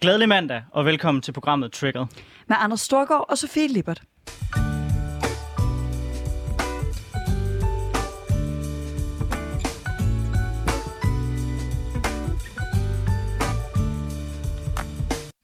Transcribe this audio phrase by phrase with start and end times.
[0.00, 2.06] Glædelig mandag, og velkommen til programmet Triggered.
[2.48, 4.02] Med Anders Storgård og Sofie Lippert.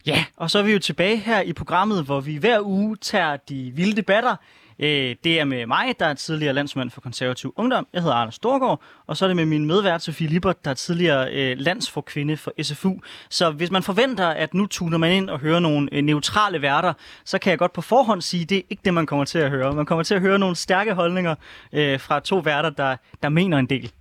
[0.05, 3.37] Ja, og så er vi jo tilbage her i programmet, hvor vi hver uge tager
[3.37, 4.35] de vilde debatter.
[4.79, 7.87] Øh, det er med mig, der er tidligere landsmand for konservativ ungdom.
[7.93, 10.75] Jeg hedder Anders Storgård, og så er det med min medvært Sofie Libert, der er
[10.75, 12.93] tidligere øh, landsforkvinde for SFU.
[13.29, 16.93] Så hvis man forventer, at nu tuner man ind og hører nogle øh, neutrale værter,
[17.25, 19.39] så kan jeg godt på forhånd sige, at det er ikke det, man kommer til
[19.39, 19.73] at høre.
[19.73, 21.35] Man kommer til at høre nogle stærke holdninger
[21.73, 23.91] øh, fra to værter, der, der mener en del.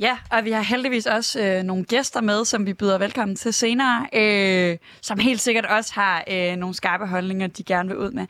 [0.00, 3.52] Ja, og vi har heldigvis også øh, nogle gæster med, som vi byder velkommen til
[3.52, 8.10] senere, øh, som helt sikkert også har øh, nogle skarpe holdninger, de gerne vil ud
[8.10, 8.26] med.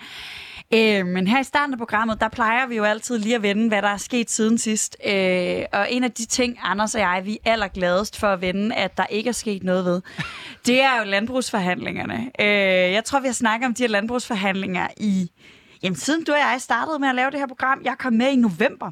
[0.75, 3.69] Øh, men her i starten af programmet, der plejer vi jo altid lige at vende,
[3.69, 4.97] hvad der er sket siden sidst.
[5.07, 8.75] Øh, og en af de ting, Anders og jeg, vi er allergladest for at vende,
[8.75, 10.03] at der ikke er sket noget ved,
[10.67, 12.31] det er jo landbrugsforhandlingerne.
[12.41, 15.31] Øh, jeg tror, vi har snakket om de her landbrugsforhandlinger i...
[15.83, 18.27] Jamen, siden du og jeg startede med at lave det her program, jeg kom med
[18.27, 18.91] i november.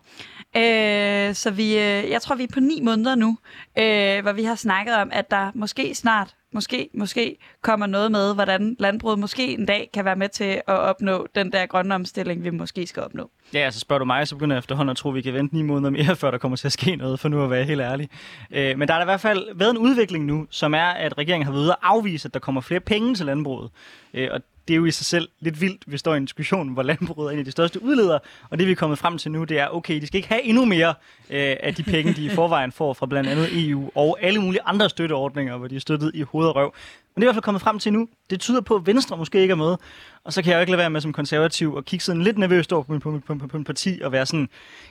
[0.57, 3.39] Øh, så vi, øh, jeg tror, vi er på ni måneder nu,
[3.79, 8.35] øh, hvor vi har snakket om, at der måske snart, måske, måske kommer noget med,
[8.35, 12.45] hvordan landbruget måske en dag kan være med til at opnå den der grønne omstilling,
[12.45, 13.31] vi måske skal opnå.
[13.55, 15.57] Ja, altså spørger du mig, så begynder jeg efterhånden at tro, at vi kan vente
[15.57, 17.81] ni måneder mere, før der kommer til at ske noget, for nu at være helt
[17.81, 18.09] ærlig.
[18.51, 21.47] Øh, men der er i hvert fald været en udvikling nu, som er, at regeringen
[21.47, 23.71] har været ude at afvise, at der kommer flere penge til landbruget.
[24.15, 26.69] Øh, og det er jo i sig selv lidt vildt, vi står i en diskussion,
[26.69, 29.31] hvor landbruget er en af de største udledere, og det vi er kommet frem til
[29.31, 30.95] nu, det er, okay, de skal ikke have endnu mere
[31.31, 34.61] øh, af de penge, de i forvejen får fra blandt andet EU og alle mulige
[34.65, 36.75] andre støtteordninger, hvor de er støttet i hoved og røv.
[37.15, 38.09] Men det er i hvert fald kommet frem til nu.
[38.31, 39.77] Det tyder på, at Venstre måske ikke er med.
[40.25, 42.39] Og så kan jeg jo ikke lade være med som konservativ og kigge sådan lidt
[42.39, 44.49] nervøst over på min, på, på, på, på parti og være sådan,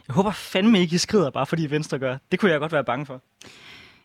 [0.08, 2.18] jeg håber fandme ikke, I skrider bare fordi Venstre gør.
[2.32, 3.22] Det kunne jeg godt være bange for.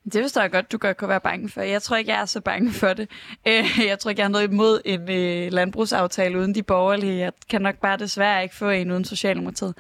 [0.04, 1.60] Det forstår jeg godt, du godt kunne være bange for.
[1.60, 3.10] Jeg tror ikke, jeg er så bange for det.
[3.48, 7.18] Øh, jeg tror ikke, jeg har noget imod en øh, landbrugsaftale uden de borgerlige.
[7.18, 9.74] Jeg kan nok bare desværre ikke få en uden Socialdemokratiet.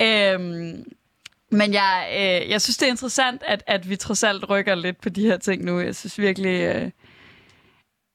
[0.00, 0.84] Øhm,
[1.50, 5.00] men jeg, øh, jeg synes, det er interessant, at, at vi trods alt rykker lidt
[5.00, 5.80] på de her ting nu.
[5.80, 6.92] Jeg synes virkelig...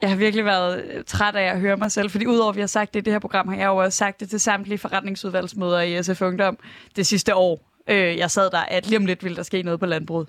[0.02, 2.68] Jeg har virkelig været træt af at høre mig selv, fordi udover at vi har
[2.68, 5.82] sagt det i det her program, har jeg jo også sagt det til samtlige forretningsudvalgsmøder
[5.82, 6.58] i SF Ungdom
[6.96, 7.72] det sidste år.
[7.88, 10.28] Øh, jeg sad der, at lige om lidt ville der ske noget på landbruget.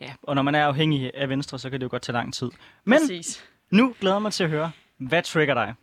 [0.00, 2.34] Ja, og når man er afhængig af Venstre, så kan det jo godt tage lang
[2.34, 2.50] tid.
[2.84, 3.44] Men Præcis.
[3.70, 5.74] nu glæder jeg mig til at høre, hvad trigger dig?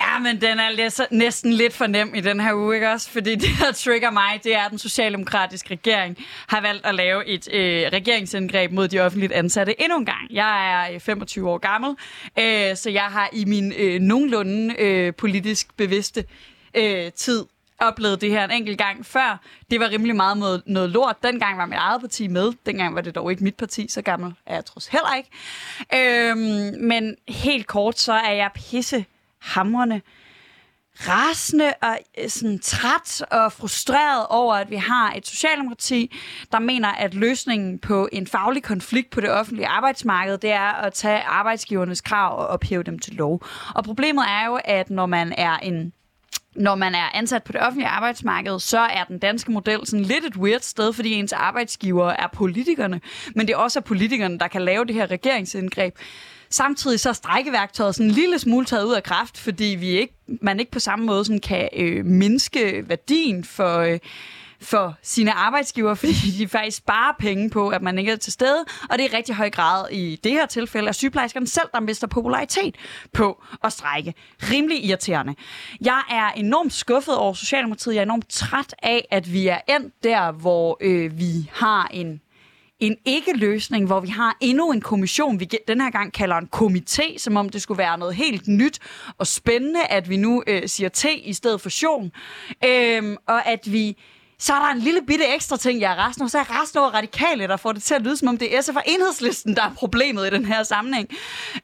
[0.00, 3.10] Ja, men den er næsten lidt for nem i den her uge, ikke også?
[3.10, 7.26] Fordi det, der trigger mig, det er, at den socialdemokratiske regering har valgt at lave
[7.26, 10.26] et øh, regeringsindgreb mod de offentligt ansatte endnu en gang.
[10.30, 11.90] Jeg er 25 øh, år gammel,
[12.38, 16.24] øh, så jeg har i min øh, nogenlunde øh, politisk bevidste
[16.74, 17.44] øh, tid
[17.78, 19.40] oplevet det her en enkelt gang før.
[19.70, 21.22] Det var rimelig meget mod noget lort.
[21.22, 22.52] Dengang var mit eget parti med.
[22.66, 23.88] Dengang var det dog ikke mit parti.
[23.88, 25.30] Så gammel er jeg trods heller ikke.
[25.94, 29.04] Øhm, men helt kort, så er jeg pisse
[29.38, 30.00] hamrende
[31.00, 36.16] rasende og øh, sådan træt og frustreret over, at vi har et socialdemokrati,
[36.52, 40.92] der mener, at løsningen på en faglig konflikt på det offentlige arbejdsmarked, det er at
[40.92, 43.42] tage arbejdsgivernes krav og ophæve dem til lov.
[43.74, 45.92] Og problemet er jo, at når man er en
[46.58, 50.24] når man er ansat på det offentlige arbejdsmarked, så er den danske model sådan lidt
[50.24, 53.00] et weird sted, fordi ens arbejdsgiver er politikerne,
[53.34, 55.94] men det er også politikerne, der kan lave det her regeringsindgreb.
[56.50, 60.14] Samtidig så er strækkeværktøjet sådan en lille smule taget ud af kraft, fordi vi ikke,
[60.42, 63.78] man ikke på samme måde sådan kan øh, mindske værdien for...
[63.78, 63.98] Øh,
[64.60, 68.64] for sine arbejdsgiver, fordi de faktisk sparer penge på, at man ikke er til stede.
[68.90, 71.80] Og det er i rigtig høj grad i det her tilfælde, at sygeplejerskerne selv, der
[71.80, 72.76] mister popularitet
[73.12, 74.14] på at strække.
[74.42, 75.34] Rimelig irriterende.
[75.80, 77.94] Jeg er enormt skuffet over Socialdemokratiet.
[77.94, 82.20] Jeg er enormt træt af, at vi er endt der, hvor øh, vi har en
[82.80, 87.18] en ikke-løsning, hvor vi har endnu en kommission, vi den her gang kalder en komité,
[87.18, 88.78] som om det skulle være noget helt nyt
[89.18, 92.12] og spændende, at vi nu øh, siger T i stedet for sion.
[92.64, 93.96] Øhm, og at vi
[94.40, 96.28] så er der en lille bitte ekstra ting, jeg er resten over.
[96.28, 98.56] Så er jeg resten over radikale, der får det til at lyde, som om det
[98.56, 101.08] er SF og enhedslisten, der er problemet i den her sammenhæng.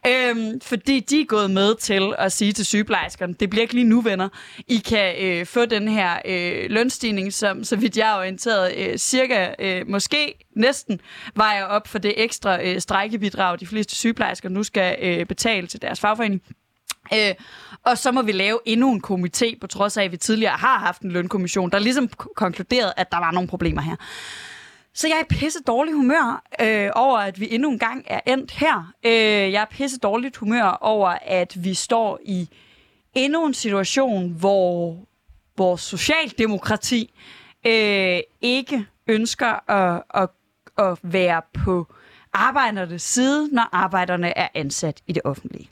[0.06, 3.84] Øhm, fordi de er gået med til at sige til sygeplejerskerne, det bliver ikke lige
[3.84, 4.28] nu, venner.
[4.68, 8.98] I kan øh, få den her øh, lønstigning, som så vidt jeg er orienteret, øh,
[8.98, 11.00] cirka, øh, måske næsten
[11.34, 15.82] vejer op for det ekstra øh, strækkebidrag, de fleste sygeplejersker nu skal øh, betale til
[15.82, 16.42] deres fagforening.
[17.12, 17.34] Øh,
[17.84, 20.78] og så må vi lave endnu en komité, på trods af, at vi tidligere har
[20.78, 23.96] haft en lønkommission, der ligesom konkluderede, at der var nogle problemer her.
[24.94, 28.20] Så jeg er i pisse dårlig humør øh, over, at vi endnu en gang er
[28.26, 28.92] endt her.
[29.04, 29.12] Øh,
[29.52, 32.48] jeg er pisse dårligt humør over, at vi står i
[33.14, 34.98] endnu en situation, hvor
[35.56, 37.14] vores socialdemokrati
[37.66, 40.28] øh, ikke ønsker at, at,
[40.78, 41.94] at være på
[42.32, 45.70] arbejdernes side, når arbejderne er ansat i det offentlige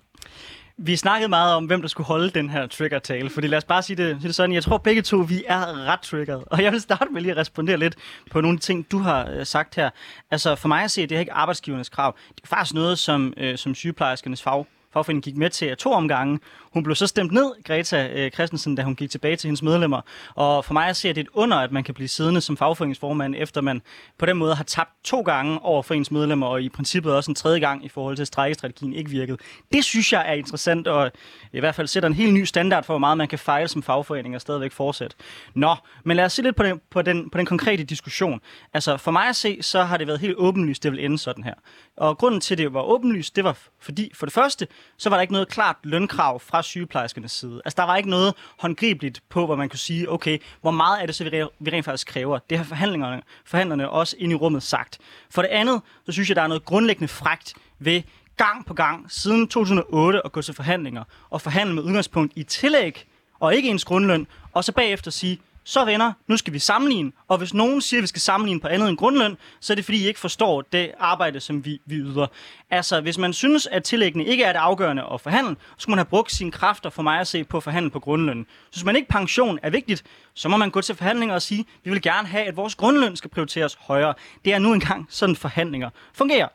[0.84, 3.82] vi snakkede meget om, hvem der skulle holde den her trigger-tale, fordi lad os bare
[3.82, 6.44] sige det, sige det sådan, jeg tror begge to, vi er ret triggeret.
[6.46, 7.94] Og jeg vil starte med lige at respondere lidt
[8.31, 9.90] på nogle ting, du har øh, sagt her.
[10.31, 12.17] Altså for mig at se, det er ikke arbejdsgivernes krav.
[12.29, 15.93] Det er faktisk noget, som, øh, som sygeplejerskernes fag, fagforeningen gik med til af to
[15.93, 16.41] omgange.
[16.73, 20.00] Hun blev så stemt ned, Greta øh, Christensen, da hun gik tilbage til hendes medlemmer.
[20.35, 22.41] Og for mig at se, at det er et under, at man kan blive siddende
[22.41, 23.83] som fagforeningsformand, efter man
[24.19, 27.31] på den måde har tabt to gange over for ens medlemmer, og i princippet også
[27.31, 29.39] en tredje gang i forhold til, at strækkestrategien ikke virkede.
[29.73, 31.12] Det synes jeg er interessant, og
[31.53, 33.83] i hvert fald sætter en helt ny standard for, hvor meget man kan fejle som
[33.83, 35.17] fagforening og stadigvæk fortsætte.
[35.55, 35.75] Nå,
[36.05, 38.41] men lad os se lidt på den, på den, på den konkrete diskussion.
[38.75, 41.44] Altså, for mig at se, så har det været helt åbenlyst, det vil ende sådan
[41.44, 41.55] her.
[41.97, 45.17] Og grunden til, at det var åbenlyst, det var fordi, for det første, så var
[45.17, 47.62] der ikke noget klart lønkrav fra sygeplejerskernes side.
[47.64, 51.06] Altså, der var ikke noget håndgribeligt på, hvor man kunne sige, okay, hvor meget er
[51.06, 51.31] det så, vi,
[51.61, 52.38] vi rent faktisk kræver?
[52.50, 54.99] Det har forhandlingerne, forhandlerne også ind i rummet sagt.
[55.31, 58.02] For det andet, så synes jeg, der er noget grundlæggende fragt ved
[58.37, 63.06] gang på gang siden 2008 at gå til forhandlinger og forhandle med udgangspunkt i tillæg
[63.40, 67.12] og ikke ens grundløn, og så bagefter sige, så venner, nu skal vi sammenligne.
[67.29, 69.85] Og hvis nogen siger, at vi skal sammenligne på andet end grundløn, så er det
[69.85, 72.26] fordi, I ikke forstår det arbejde, som vi, vi yder.
[72.70, 75.99] Altså, hvis man synes, at tillæggene ikke er det afgørende at forhandle, så skal man
[75.99, 78.47] have brugt sine kræfter for mig at se på at forhandle på grundløn.
[78.70, 80.05] Så hvis man ikke pension er vigtigt,
[80.35, 82.75] så må man gå til forhandlinger og sige, at vi vil gerne have, at vores
[82.75, 84.15] grundløn skal prioriteres højere.
[84.44, 86.49] Det er nu engang sådan forhandlinger fungerer.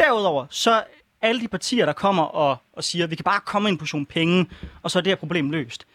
[0.00, 0.82] Derudover, så
[1.22, 3.82] alle de partier, der kommer og, og siger, at vi kan bare komme ind på
[3.82, 4.46] portion penge,
[4.82, 5.86] og så er det her problem løst.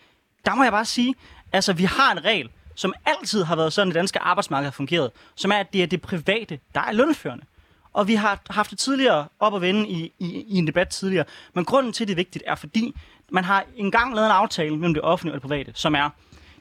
[0.46, 1.16] Der må jeg bare sige,
[1.54, 5.12] Altså, vi har en regel, som altid har været sådan, det danske arbejdsmarked har fungeret,
[5.36, 7.46] som er, at det er det private, der er lønførende.
[7.94, 11.26] Og vi har haft det tidligere op at vende i, i, i en debat tidligere.
[11.54, 12.96] Men grunden til, at det er vigtigt, er fordi,
[13.32, 16.10] man har engang lavet en aftale mellem det offentlige og det private, som er,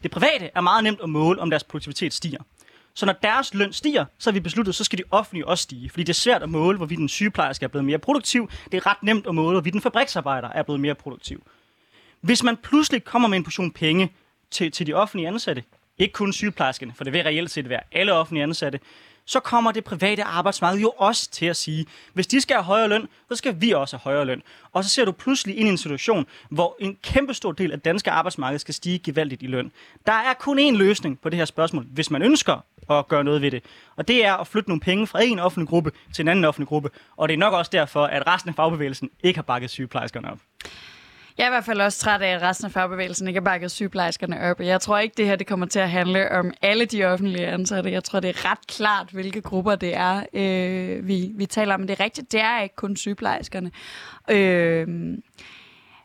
[0.03, 2.39] det private er meget nemt at måle, om deres produktivitet stiger.
[2.95, 5.91] Så når deres løn stiger, så har vi besluttet, så skal de offentlige også stige.
[5.91, 8.51] Fordi det er svært at måle, hvorvidt den sygeplejerske er blevet mere produktiv.
[8.73, 11.47] Det er ret nemt at måle, hvorvidt den fabriksarbejder er blevet mere produktiv.
[12.21, 14.13] Hvis man pludselig kommer med en portion penge,
[14.51, 15.63] til, til de offentlige ansatte,
[15.99, 18.81] ikke kun sygeplejerskerne, for det vil reelt set være alle offentlige ansatte,
[19.25, 22.89] så kommer det private arbejdsmarked jo også til at sige, hvis de skal have højere
[22.89, 24.43] løn, så skal vi også have højere løn.
[24.73, 27.79] Og så ser du pludselig ind i en situation, hvor en kæmpe stor del af
[27.79, 29.73] det danske arbejdsmarked skal stige gevaldigt i løn.
[30.07, 33.43] Der er kun én løsning på det her spørgsmål, hvis man ønsker at gøre noget
[33.43, 33.65] ved det.
[33.97, 36.69] Og det er at flytte nogle penge fra en offentlig gruppe til en anden offentlig
[36.69, 36.91] gruppe.
[37.17, 40.39] Og det er nok også derfor, at resten af fagbevægelsen ikke har bakket sygeplejerskerne op.
[41.41, 43.71] Jeg er i hvert fald også træt af, at resten af fagbevægelsen ikke har bakket
[43.71, 44.61] sygeplejerskerne op.
[44.61, 47.93] Jeg tror ikke, det her det kommer til at handle om alle de offentlige ansatte.
[47.93, 51.87] Jeg tror, det er ret klart, hvilke grupper det er, øh, vi, vi taler om.
[51.87, 53.71] Det er rigtigt, det er ikke kun sygeplejerskerne.
[54.31, 54.89] Øh,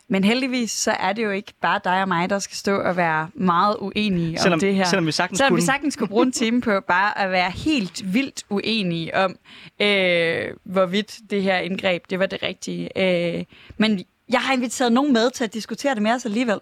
[0.08, 2.96] men heldigvis så er det jo ikke bare dig og mig, der skal stå og
[2.96, 4.84] være meget uenige selvom, om det her.
[4.84, 8.14] Selvom vi sagtens, selvom vi sagtens kunne bruge en time på bare at være helt
[8.14, 9.36] vildt uenige om,
[9.80, 12.98] øh, hvorvidt det her indgreb, det var det rigtige.
[13.38, 13.44] Øh,
[13.78, 16.60] men jeg har inviteret nogen med til at diskutere det med os alligevel.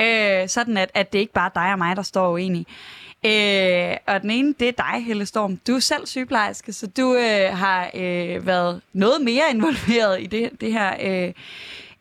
[0.00, 2.66] Øh, sådan at, at det ikke bare er dig og mig, der står uenige.
[3.26, 5.56] Øh, og den ene, det er dig, Helle Storm.
[5.56, 10.50] Du er selv sygeplejerske, så du øh, har øh, været noget mere involveret i det,
[10.60, 11.32] det her øh,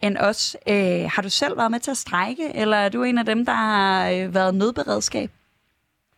[0.01, 0.57] end os.
[0.69, 3.45] Øh, har du selv været med til at strække, eller er du en af dem,
[3.45, 5.31] der har øh, været nødberedskab?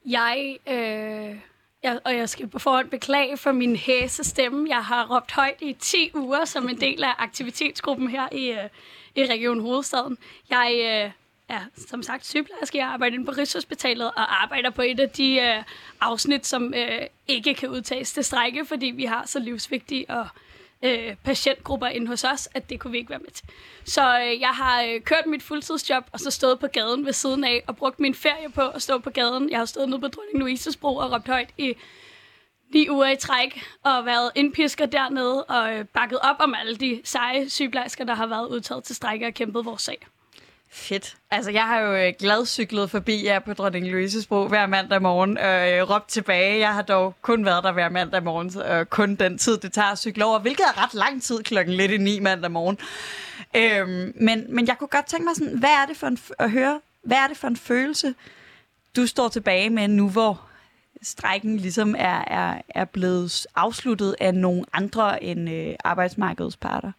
[0.06, 1.36] Jeg, øh,
[1.83, 4.69] jeg, og jeg skal på forhånd beklage for min hæse stemme.
[4.69, 8.69] Jeg har råbt højt i 10 uger som en del af aktivitetsgruppen her i, øh,
[9.15, 10.18] i Region Hovedstaden.
[10.50, 11.12] Jeg øh,
[11.55, 12.77] er som sagt sygeplejerske.
[12.77, 15.63] Jeg arbejder på Rigshospitalet og arbejder på et af de øh,
[16.01, 20.27] afsnit, som øh, ikke kan udtages til strække, fordi vi har så livsvigtige og øh,
[20.84, 23.46] Øh, patientgrupper inde hos os, at det kunne vi ikke være med til.
[23.86, 27.43] Så øh, jeg har øh, kørt mit fuldtidsjob, og så stået på gaden ved siden
[27.43, 29.50] af, og brugt min ferie på at stå på gaden.
[29.50, 31.74] Jeg har stået nede på Dronning Louises bro og råbt højt i
[32.74, 37.01] ni uger i træk, og været indpisker dernede, og øh, bakket op om alle de
[37.03, 40.07] seje sygeplejersker, der har været udtaget til strække og kæmpet vores sag.
[40.71, 41.17] Fedt.
[41.31, 45.01] Altså, jeg har jo øh, glad cyklet forbi jer på Dronning Louises bro hver mandag
[45.01, 46.59] morgen og øh, råbt tilbage.
[46.59, 49.74] Jeg har dog kun været der hver mandag morgen, og øh, kun den tid, det
[49.74, 52.77] tager at cykle over, hvilket er ret lang tid klokken lidt i ni mandag morgen.
[53.55, 56.51] Øhm, men, men jeg kunne godt tænke mig sådan, hvad er det for en, at
[56.51, 58.15] høre, hvad er det for en følelse,
[58.95, 60.41] du står tilbage med nu, hvor
[61.01, 66.91] strækken ligesom er, er, er blevet afsluttet af nogle andre end øh, arbejdsmarkedets parter?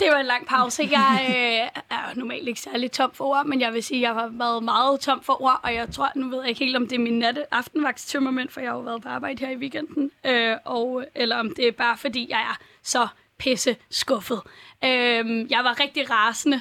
[0.00, 0.88] Det var en lang pause.
[0.90, 4.22] Jeg øh, er normalt ikke særlig tom for ord, men jeg vil sige, at jeg
[4.22, 6.88] har været meget tom for ord, og jeg tror, nu ved jeg ikke helt, om
[6.88, 10.10] det er min natte aftenvagtstømmermænd, for jeg har jo været på arbejde her i weekenden,
[10.26, 13.08] øh, og, eller om det er bare fordi, jeg er så
[13.38, 14.40] pisse skuffet.
[14.84, 16.60] Øh, jeg var rigtig rasende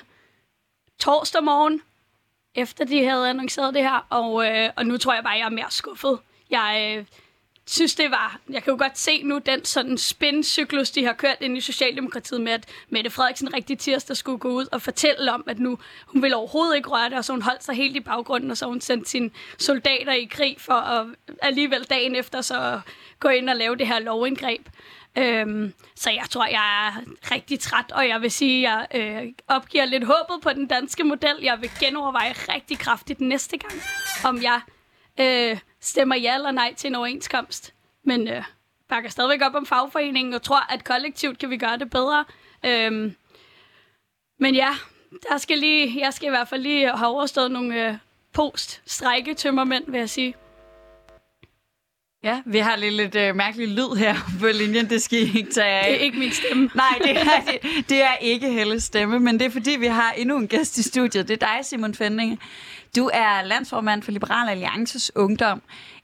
[0.99, 1.81] torsdag morgen,
[2.55, 5.49] efter de havde annonceret det her, og, øh, og nu tror jeg bare, jeg er
[5.49, 6.19] mere skuffet.
[6.49, 7.05] Jeg, øh,
[7.65, 8.39] synes, det var...
[8.49, 12.41] Jeg kan jo godt se nu den sådan spændcyklus, de har kørt ind i Socialdemokratiet
[12.41, 16.21] med, at Mette Frederiksen rigtig tirsdag skulle gå ud og fortælle om, at nu hun
[16.21, 18.65] ville overhovedet ikke røre det, og så hun holdt sig helt i baggrunden, og så
[18.65, 21.07] hun sendte sine soldater i krig for at
[21.41, 22.81] alligevel dagen efter så
[23.19, 24.69] gå ind og lave det her lovindgreb.
[25.17, 27.01] Øhm, så jeg tror, jeg er
[27.31, 31.03] rigtig træt, og jeg vil sige, at jeg øh, opgiver lidt håbet på den danske
[31.03, 31.35] model.
[31.41, 33.81] Jeg vil genoverveje rigtig kraftigt næste gang,
[34.23, 34.61] om jeg
[35.19, 37.73] øh, stemmer ja eller nej til en overenskomst.
[38.03, 38.43] Men øh,
[38.89, 42.25] bakker stadigvæk op om fagforeningen og tror, at kollektivt kan vi gøre det bedre.
[42.65, 43.15] Øhm,
[44.39, 44.69] men ja,
[45.29, 47.95] der skal lige, jeg skal i hvert fald lige have overstået nogle øh,
[48.33, 50.35] post-strækketømmermænd, vil jeg sige.
[52.23, 55.51] Ja, vi har lidt, lidt øh, mærkelig lyd her på linjen, det skal I ikke
[55.51, 55.83] tage af.
[55.83, 56.69] Det er ikke min stemme.
[56.75, 60.11] Nej, det er, det, det er ikke Helles stemme, men det er fordi, vi har
[60.11, 61.27] endnu en gæst i studiet.
[61.27, 62.37] Det er dig, Simon Fendinge.
[62.95, 65.61] Du er landsformand for Liberal Alliances Ungdom.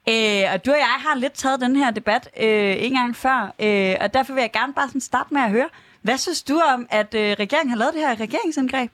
[0.09, 3.53] Øh, og du og jeg har lidt taget den her debat øh, en gang før,
[3.59, 5.69] øh, og derfor vil jeg gerne bare sådan starte med at høre,
[6.01, 8.91] hvad synes du om, at øh, regeringen har lavet det her regeringsindgreb?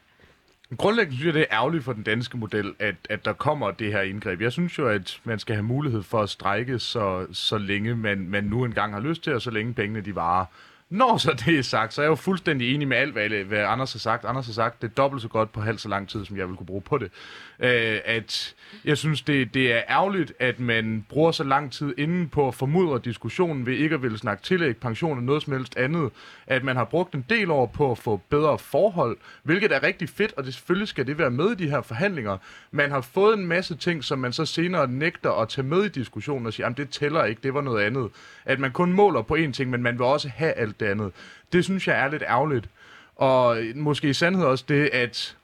[0.77, 3.91] Grundlæggende synes jeg, det er ærgerligt for den danske model, at, at der kommer det
[3.91, 4.41] her indgreb.
[4.41, 8.29] Jeg synes jo, at man skal have mulighed for at strække så, så længe man,
[8.29, 10.45] man nu engang har lyst til, og så længe pengene de varer.
[10.89, 13.59] Når så det er sagt, så er jeg jo fuldstændig enig med alt, hvad, hvad
[13.59, 14.25] Anders har sagt.
[14.25, 16.47] Anders har sagt, det er dobbelt så godt på halv så lang tid, som jeg
[16.47, 17.11] vil kunne bruge på det.
[17.59, 22.29] Øh, at jeg synes, det, det er ærgerligt, at man bruger så lang tid inden
[22.29, 25.77] på at formudre diskussionen ved ikke at ville snakke tillæg, pension og noget som helst
[25.77, 26.11] andet.
[26.47, 30.09] At man har brugt en del år på at få bedre forhold, hvilket er rigtig
[30.09, 32.37] fedt, og det selvfølgelig skal det være med i de her forhandlinger.
[32.71, 35.89] Man har fået en masse ting, som man så senere nægter at tage med i
[35.89, 38.09] diskussionen og sige, at det tæller ikke, det var noget andet.
[38.45, 41.11] At man kun måler på én ting, men man vil også have alt det andet.
[41.53, 42.69] Det synes jeg er lidt ærgerligt.
[43.15, 45.35] Og måske i sandhed også det, at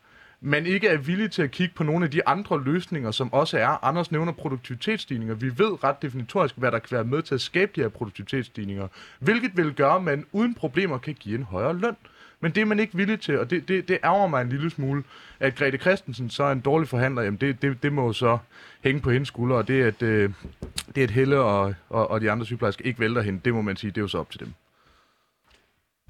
[0.41, 3.57] man ikke er villig til at kigge på nogle af de andre løsninger, som også
[3.57, 3.85] er.
[3.85, 5.35] Anders nævner produktivitetsstigninger.
[5.35, 8.87] Vi ved ret definitorisk, hvad der kan være med til at skabe de her produktivitetsstigninger,
[9.19, 11.95] hvilket vil gøre, at man uden problemer kan give en højere løn.
[12.39, 14.69] Men det er man ikke villig til, og det, det, det ærger mig en lille
[14.69, 15.03] smule,
[15.39, 17.21] at Grete Christensen så er en dårlig forhandler.
[17.21, 18.37] Jamen det, det, det må jo så
[18.83, 20.31] hænge på hendes skuldre, og det at, øh,
[20.95, 23.75] det at Helle og, og, og de andre sygeplejersker ikke vælter hende, det må man
[23.75, 24.53] sige, det er jo så op til dem.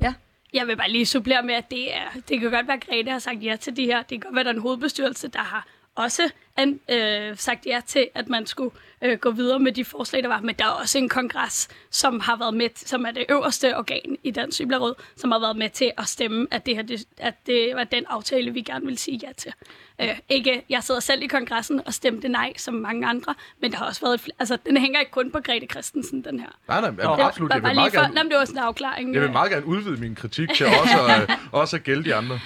[0.01, 0.13] Ja.
[0.53, 3.11] Jeg vil bare lige supplere med, at det, er, det kan godt være, at Grete
[3.11, 3.97] har sagt ja til de her.
[3.97, 7.65] Det kan godt være, at der er en hovedbestyrelse, der har også an, øh, sagt
[7.65, 8.71] ja til, at man skulle
[9.03, 10.41] øh, gå videre med de forslag, der var.
[10.41, 14.17] Men der er også en kongres, som har været med, som er det øverste organ
[14.23, 17.33] i Dansk Sygeplejeråd, som har været med til at stemme, at det, her, det, at
[17.45, 19.53] det var den aftale, vi gerne vil sige ja til.
[20.01, 23.77] Øh, ikke, jeg sidder selv i kongressen og stemte nej, som mange andre, men der
[23.77, 26.47] har også været et, altså, den hænger ikke kun på Grete Christensen, den her.
[26.67, 27.49] Nej, nej, Det absolut.
[27.49, 29.13] var Jeg bare lige for, gerne, Jamen, det var sådan en afklaring.
[29.13, 29.33] jeg vil øh.
[29.33, 31.31] meget gerne udvide min kritik til også, at,
[31.61, 32.39] også at gælde de andre.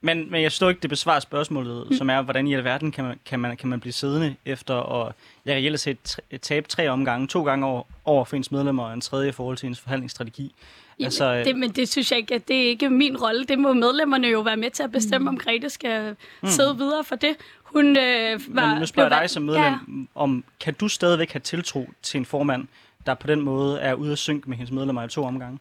[0.00, 1.96] Men, men jeg står ikke, det besvarer spørgsmålet, mm.
[1.96, 5.14] som er, hvordan i alverden kan man, kan man, kan man blive siddende efter at
[5.44, 9.00] jeg reelt set tabe tre omgange, to gange over, over for ens medlemmer, og en
[9.00, 10.54] tredje i forhold til ens forhandlingsstrategi.
[10.98, 13.44] Jamen, Altså, det, men det synes jeg ikke, at det er ikke min rolle.
[13.44, 15.36] Det må medlemmerne jo være med til at bestemme, mm.
[15.36, 16.48] om Grete skal mm.
[16.48, 17.36] sidde videre for det.
[17.62, 18.68] Hun øh, var...
[18.68, 19.78] Men nu spørger jeg dig som medlem, ja.
[20.14, 22.68] om kan du stadigvæk have tiltro til en formand,
[23.06, 25.58] der på den måde er ude at synke med hendes medlemmer i to omgange?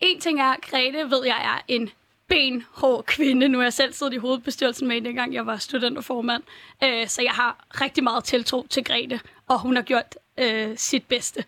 [0.00, 1.90] En ting er, Grete ved jeg er en
[2.30, 3.48] benhård kvinde.
[3.48, 6.42] Nu er jeg selv siddet i hovedbestyrelsen med, dengang jeg var studenterformand.
[6.84, 11.06] Øh, så jeg har rigtig meget tiltro til Grete, og hun har gjort øh, sit
[11.06, 11.44] bedste.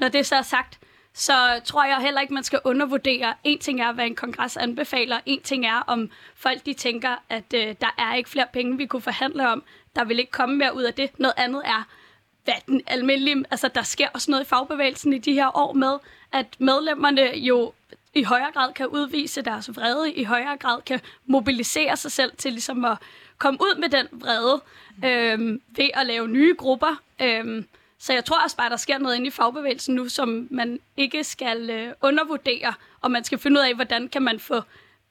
[0.00, 0.78] Når det så er sagt,
[1.14, 3.34] så tror jeg heller ikke, man skal undervurdere.
[3.44, 5.20] En ting er, hvad en kongres anbefaler.
[5.26, 8.86] En ting er, om folk de tænker, at øh, der er ikke flere penge, vi
[8.86, 9.62] kunne forhandle om.
[9.96, 11.10] Der vil ikke komme mere ud af det.
[11.18, 11.88] Noget andet er,
[12.44, 13.44] hvad den almindelige...
[13.50, 15.98] Altså, der sker også noget i fagbevægelsen i de her år med,
[16.32, 17.72] at medlemmerne jo
[18.14, 22.52] i højere grad kan udvise deres vrede, i højere grad kan mobilisere sig selv til
[22.52, 22.98] ligesom at
[23.38, 24.62] komme ud med den vrede
[25.04, 27.00] øh, ved at lave nye grupper.
[27.22, 27.64] Øh,
[27.98, 31.24] så jeg tror også bare, der sker noget inde i fagbevægelsen nu, som man ikke
[31.24, 34.60] skal øh, undervurdere, og man skal finde ud af, hvordan kan man få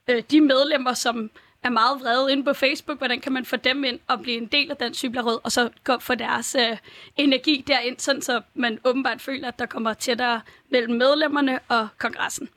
[0.10, 1.32] øh, de medlemmer, som
[1.64, 4.46] er meget vrede inde på Facebook, hvordan kan man få dem ind og blive en
[4.46, 6.78] del af den cyklerød, og så gå få deres øh,
[7.18, 12.50] energi derind, sådan så man åbenbart føler, at der kommer tættere mellem medlemmerne og kongressen.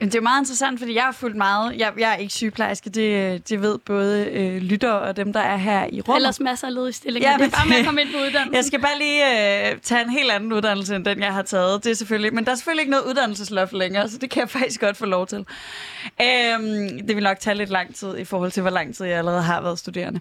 [0.00, 1.76] Men det er meget interessant, fordi jeg har fulgt meget.
[1.78, 5.56] Jeg, jeg er ikke sygeplejerske, det, det ved både øh, lytter og dem, der er
[5.56, 6.16] her i rummet.
[6.16, 7.28] Ellers masser af ledige stillinger.
[7.28, 8.54] Ja, Ja, det er men- bare med at komme ind på uddannelsen.
[8.54, 11.84] Jeg skal bare lige øh, tage en helt anden uddannelse, end den, jeg har taget.
[11.84, 14.50] Det er selvfølgelig, men der er selvfølgelig ikke noget uddannelsesloft længere, så det kan jeg
[14.60, 15.38] faktisk godt få lov til.
[16.22, 19.18] Øhm, det vil nok tage lidt lang tid i forhold til, hvor lang tid jeg
[19.18, 20.20] allerede har været studerende.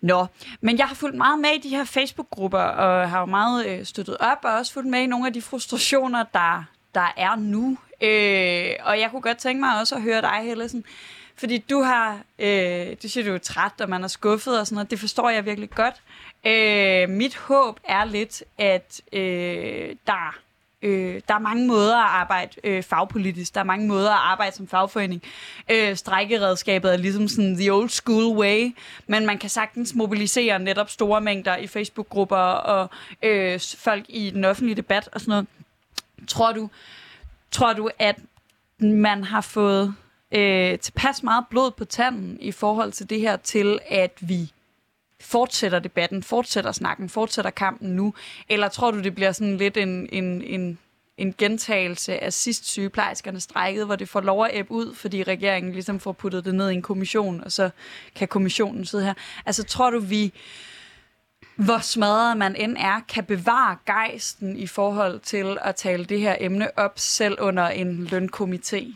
[0.00, 0.26] Nå,
[0.60, 3.84] men jeg har fulgt meget med i de her Facebook-grupper, og har jo meget øh,
[3.86, 7.78] støttet op, og også fulgt med i nogle af de frustrationer, der, der er nu.
[8.00, 10.84] Øh, og jeg kunne godt tænke mig også at høre dig, Hellesen,
[11.36, 14.74] fordi du har, øh, du siger, du er træt, og man er skuffet og sådan
[14.74, 14.90] noget.
[14.90, 15.94] Det forstår jeg virkelig godt.
[16.46, 20.38] Øh, mit håb er lidt, at øh, der
[20.82, 23.54] Øh, der er mange måder at arbejde øh, fagpolitisk.
[23.54, 25.22] Der er mange måder at arbejde som fagforening.
[25.70, 28.76] Øh, strækkeredskabet er ligesom sådan the old school way,
[29.06, 32.90] men man kan sagtens mobilisere netop store mængder i Facebook-grupper og
[33.22, 35.46] øh, folk i den offentlige debat og sådan noget.
[36.28, 36.68] Tror du,
[37.50, 38.16] tror du at
[38.78, 39.94] man har fået
[40.32, 44.52] øh, tilpas meget blod på tanden i forhold til det her til, at vi
[45.20, 48.14] fortsætter debatten, fortsætter snakken, fortsætter kampen nu?
[48.48, 50.78] Eller tror du, det bliver sådan lidt en, en, en,
[51.16, 55.72] en gentagelse af sidst sygeplejerskerne strækket, hvor det får lov at æbbe ud, fordi regeringen
[55.72, 57.70] ligesom får puttet det ned i en kommission, og så
[58.14, 59.14] kan kommissionen sidde her.
[59.46, 60.32] Altså, tror du, vi,
[61.64, 66.36] hvor smadret man end er, kan bevare gejsten i forhold til at tale det her
[66.40, 68.94] emne op, selv under en lønkomité?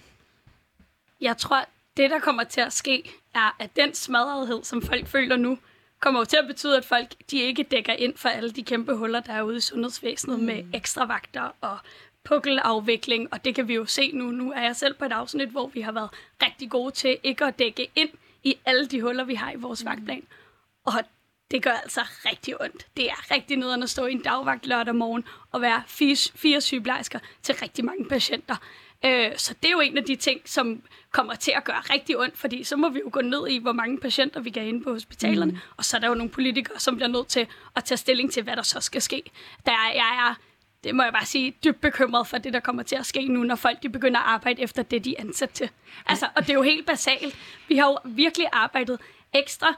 [1.21, 1.65] Jeg tror,
[1.97, 5.59] det der kommer til at ske, er, at den smadrethed, som folk føler nu,
[6.01, 8.97] kommer jo til at betyde, at folk de ikke dækker ind for alle de kæmpe
[8.97, 10.45] huller, der er ude i sundhedsvæsenet mm.
[10.45, 11.79] med ekstra vagter og
[12.25, 14.31] pukkelafvikling, og det kan vi jo se nu.
[14.31, 16.11] Nu er jeg selv på et afsnit, hvor vi har været
[16.43, 18.11] rigtig gode til ikke at dække ind
[18.43, 19.91] i alle de huller, vi har i vores mm.
[19.91, 20.23] vagtplan.
[20.85, 20.93] Og
[21.53, 22.87] det gør altså rigtig ondt.
[22.97, 26.61] Det er rigtig nederen at stå i en dagvagt lørdag morgen og være fire, fire
[26.61, 28.57] sygeplejersker til rigtig mange patienter.
[29.05, 32.19] Øh, så det er jo en af de ting, som kommer til at gøre rigtig
[32.19, 34.85] ondt, fordi så må vi jo gå ned i, hvor mange patienter vi kan ind
[34.85, 35.59] på hospitalerne, mm.
[35.77, 38.43] og så er der jo nogle politikere, som bliver nødt til at tage stilling til,
[38.43, 39.23] hvad der så skal ske.
[39.67, 40.35] Der er, jeg er,
[40.85, 43.43] det må jeg bare sige, dybt bekymret for det, der kommer til at ske nu,
[43.43, 45.71] når folk de begynder at arbejde efter det, de er ansat til.
[46.07, 47.37] Altså, og det er jo helt basalt.
[47.69, 49.01] Vi har jo virkelig arbejdet
[49.35, 49.75] ekstra,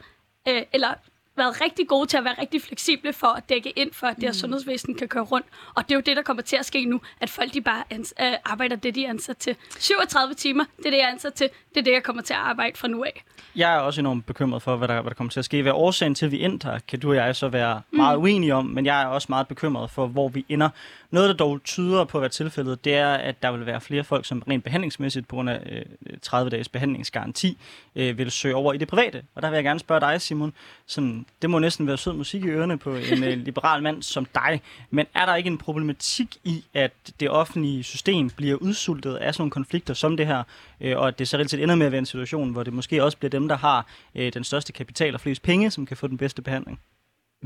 [0.48, 0.94] øh, eller
[1.36, 4.24] været rigtig gode til at være rigtig fleksible for at dække ind for, at det
[4.24, 4.34] her mm.
[4.34, 5.46] sundhedsvæsen kan køre rundt.
[5.74, 7.84] Og det er jo det, der kommer til at ske nu, at folk de bare
[7.92, 9.56] ans- øh, arbejder det, de er ansat til.
[9.78, 11.50] 37 timer, det er det, jeg er ansat til.
[11.68, 13.24] Det er det, jeg kommer til at arbejde fra nu af.
[13.56, 15.62] Jeg er også enormt bekymret for, hvad der, hvad der kommer til at ske.
[15.62, 17.96] Hvad årsagen til, at vi endte kan du og jeg så være mm.
[17.96, 20.68] meget uenige om, men jeg er også meget bekymret for, hvor vi ender.
[21.10, 24.04] Noget, der dog tyder på at være tilfældet, det er, at der vil være flere
[24.04, 27.59] folk, som rent behandlingsmæssigt på grund af øh, 30-dages behandlingsgaranti,
[27.96, 29.22] øh, vil søge over i det private.
[29.35, 30.52] Og der vil jeg gerne spørge dig, Simon.
[30.87, 34.26] Sådan, det må næsten være sød musik i ørerne på en øh, liberal mand som
[34.35, 34.62] dig.
[34.90, 39.42] Men er der ikke en problematik i, at det offentlige system bliver udsultet af sådan
[39.42, 40.42] nogle konflikter som det her,
[40.85, 43.05] øh, og at det så reelt ender med at være en situation, hvor det måske
[43.05, 46.07] også bliver dem, der har øh, den største kapital og flest penge, som kan få
[46.07, 46.81] den bedste behandling?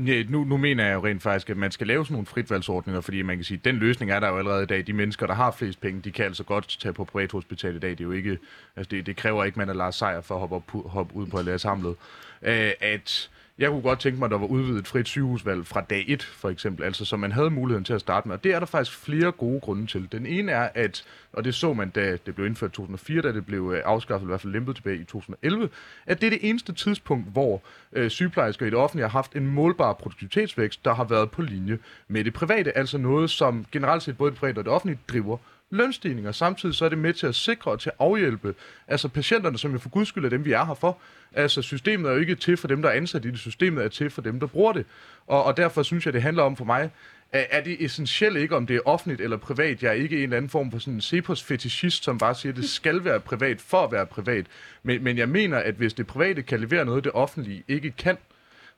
[0.07, 3.01] Ja, nu, nu mener jeg jo rent faktisk, at man skal lave sådan nogle fritvalgsordninger,
[3.01, 4.87] fordi man kan sige, at den løsning er der jo allerede i dag.
[4.87, 7.89] De mennesker, der har flest penge, de kan altså godt tage på privathospital i dag.
[7.89, 8.37] Det, er jo ikke,
[8.75, 11.15] altså det, det kræver ikke, at man er Lars Seier for at hoppe, op, hoppe
[11.15, 11.95] ud på at lære samlet.
[12.41, 16.05] Øh, at jeg kunne godt tænke mig, at der var udvidet frit sygehusvalg fra dag
[16.07, 18.35] 1, for eksempel, altså så man havde muligheden til at starte med.
[18.35, 20.11] Og det er der faktisk flere gode grunde til.
[20.11, 23.31] Den ene er, at, og det så man, da det blev indført i 2004, da
[23.31, 25.69] det blev øh, afskaffet, i hvert fald lempet tilbage i 2011,
[26.05, 27.61] at det er det eneste tidspunkt, hvor
[27.93, 31.77] øh, sygeplejersker i det offentlige har haft en målbar produktivitetsvækst, der har været på linje
[32.07, 35.37] med det private, altså noget, som generelt set både det private og det offentlige driver
[35.69, 36.31] lønstigninger.
[36.31, 38.55] Samtidig så er det med til at sikre og til at afhjælpe
[38.87, 40.97] altså patienterne, som jo for guds skyld er dem, vi er her for.
[41.33, 43.39] Altså systemet er jo ikke til for dem, der er ansat i det.
[43.39, 44.85] Systemet er til for dem, der bruger det.
[45.27, 46.91] Og, og derfor synes jeg, det handler om for mig,
[47.31, 49.83] er det essentielt ikke, om det er offentligt eller privat.
[49.83, 52.53] Jeg er ikke en eller anden form for sådan en cepos fetishist, som bare siger,
[52.53, 54.45] at det skal være privat for at være privat.
[54.83, 58.17] Men, men jeg mener, at hvis det private kan levere noget, det offentlige ikke kan,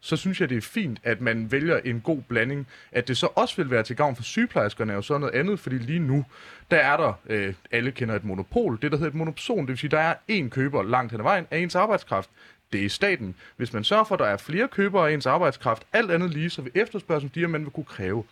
[0.01, 2.67] så synes jeg, det er fint, at man vælger en god blanding.
[2.91, 5.59] At det så også vil være til gavn for sygeplejerskerne og sådan så noget andet,
[5.59, 6.25] fordi lige nu,
[6.71, 9.77] der er der, øh, alle kender et monopol, det der hedder et monopson, det vil
[9.77, 12.29] sige, der er én køber langt hen ad vejen af ens arbejdskraft.
[12.73, 13.35] Det er staten.
[13.57, 16.49] Hvis man sørger for, at der er flere købere af ens arbejdskraft, alt andet lige,
[16.49, 18.23] så vil efterspørgselen stige, man vil kunne kræve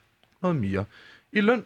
[0.42, 0.86] noget mere
[1.32, 1.66] i løn.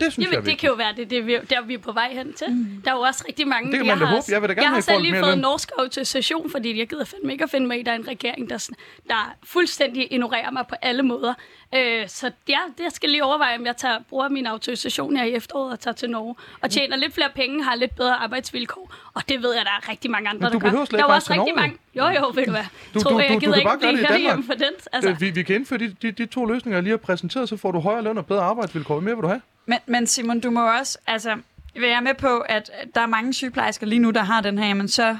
[0.00, 1.92] Det synes Jamen, jeg det kan jo være, det, det vi, der vi er på
[1.92, 2.46] vej hen til.
[2.50, 2.82] Mm.
[2.84, 3.72] Der er jo også rigtig mange...
[3.72, 4.22] Det kan man da håbe.
[4.28, 7.04] Jeg vil da gerne jeg have selv lige fået en norsk autorisation, fordi jeg gider
[7.04, 8.68] fandme ikke at finde mig i, der er en regering, der,
[9.08, 11.34] der fuldstændig ignorerer mig på alle måder.
[11.74, 15.32] Øh, så ja, det skal lige overveje, om jeg tager, bruger min autorisation her i
[15.32, 16.34] efteråret og tager til Norge.
[16.60, 18.94] Og tjener lidt flere penge, har lidt bedre arbejdsvilkår.
[19.14, 20.70] Og det ved jeg, der er rigtig mange andre, der gør.
[20.70, 21.76] Der er også rigtig mange...
[21.94, 22.64] Jo, jo, ved du hvad.
[22.94, 24.72] Du, Tror, du, jeg, jeg gider du ikke blive herhjemme for den.
[24.92, 25.16] Altså.
[25.20, 27.70] Vi, vi kan indføre de, de, de to løsninger, jeg lige har præsenteret, så får
[27.70, 28.94] du højere løn og bedre arbejdsvilkår.
[28.94, 29.40] Hvad mere vil du have?
[29.66, 31.36] Men, men Simon, du må også, altså,
[31.74, 34.88] jeg med på, at der er mange sygeplejersker lige nu, der har den her, men
[34.88, 35.16] så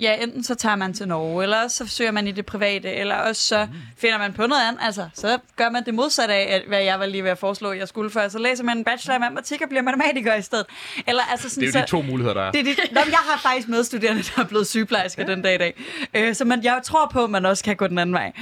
[0.00, 3.14] ja, enten så tager man til Norge, eller så søger man i det private, eller
[3.14, 4.80] også så finder man på noget andet.
[4.82, 7.88] Altså, så gør man det modsatte af, hvad jeg var lige ved at foreslå, jeg
[7.88, 8.28] skulle før.
[8.28, 10.66] Så læser man en bachelor i matematik og bliver matematiker i stedet.
[11.06, 12.50] Eller, altså sådan, det er jo så, de to muligheder, der er.
[12.50, 15.32] Det er de, Nå, jeg har faktisk medstuderende, der er blevet sygeplejersker ja.
[15.32, 15.74] den dag i dag.
[16.14, 18.32] Øh, så man, jeg tror på, at man også kan gå den anden vej.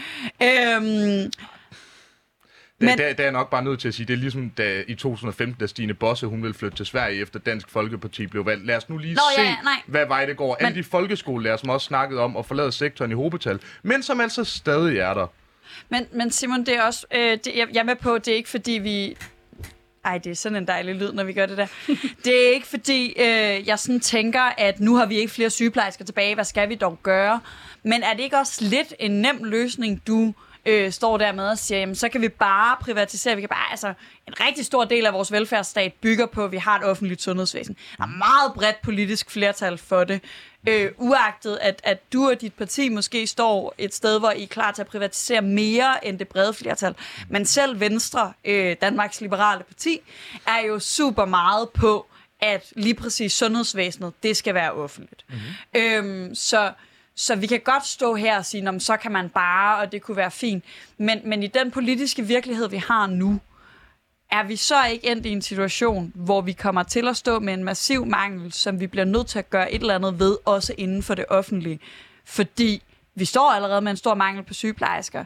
[0.42, 1.30] Øh,
[2.86, 2.98] men...
[2.98, 5.56] Der, der er nok bare nødt til at sige, det er ligesom da, i 2015,
[5.60, 8.66] da Stine Bosse hun ville flytte til Sverige efter Dansk Folkeparti blev valgt.
[8.66, 9.82] Lad os nu lige Nå, se, ja, nej.
[9.86, 10.56] hvad vej det går.
[10.60, 10.66] Men...
[10.66, 14.44] Alle de folkeskolelærer, som også snakkede om at forlade sektoren i hobetal, men som altså
[14.44, 15.26] stadig er der.
[15.88, 18.36] Men, men Simon, det er også, øh, det, jeg, jeg er med på, det er
[18.36, 19.16] ikke fordi vi...
[20.04, 21.66] Ej, det er sådan en dejlig lyd, når vi gør det der.
[22.24, 26.04] Det er ikke fordi, øh, jeg sådan tænker, at nu har vi ikke flere sygeplejersker
[26.04, 27.40] tilbage, hvad skal vi dog gøre?
[27.82, 30.34] Men er det ikke også lidt en nem løsning, du
[30.66, 33.70] øh, står der med og siger, jamen så kan vi bare privatisere, vi kan bare,
[33.70, 33.92] altså
[34.28, 37.76] en rigtig stor del af vores velfærdsstat bygger på, at vi har et offentligt sundhedsvæsen.
[37.96, 40.20] Der er meget bredt politisk flertal for det.
[40.68, 44.46] Øh, uagtet at, at du og dit parti måske står et sted, hvor I er
[44.46, 46.94] klar til at privatisere mere end det brede flertal.
[47.28, 50.00] Men selv Venstre, øh, Danmarks Liberale Parti,
[50.46, 52.06] er jo super meget på,
[52.40, 55.24] at lige præcis sundhedsvæsenet, det skal være offentligt.
[55.28, 55.80] Mm-hmm.
[55.80, 56.72] Øhm, så,
[57.14, 60.16] så vi kan godt stå her og sige, så kan man bare, og det kunne
[60.16, 60.64] være fint.
[60.98, 63.40] Men, men i den politiske virkelighed, vi har nu,
[64.30, 67.54] er vi så ikke endt i en situation, hvor vi kommer til at stå med
[67.54, 70.74] en massiv mangel, som vi bliver nødt til at gøre et eller andet ved, også
[70.78, 71.80] inden for det offentlige?
[72.24, 72.82] Fordi
[73.14, 75.24] vi står allerede med en stor mangel på sygeplejersker.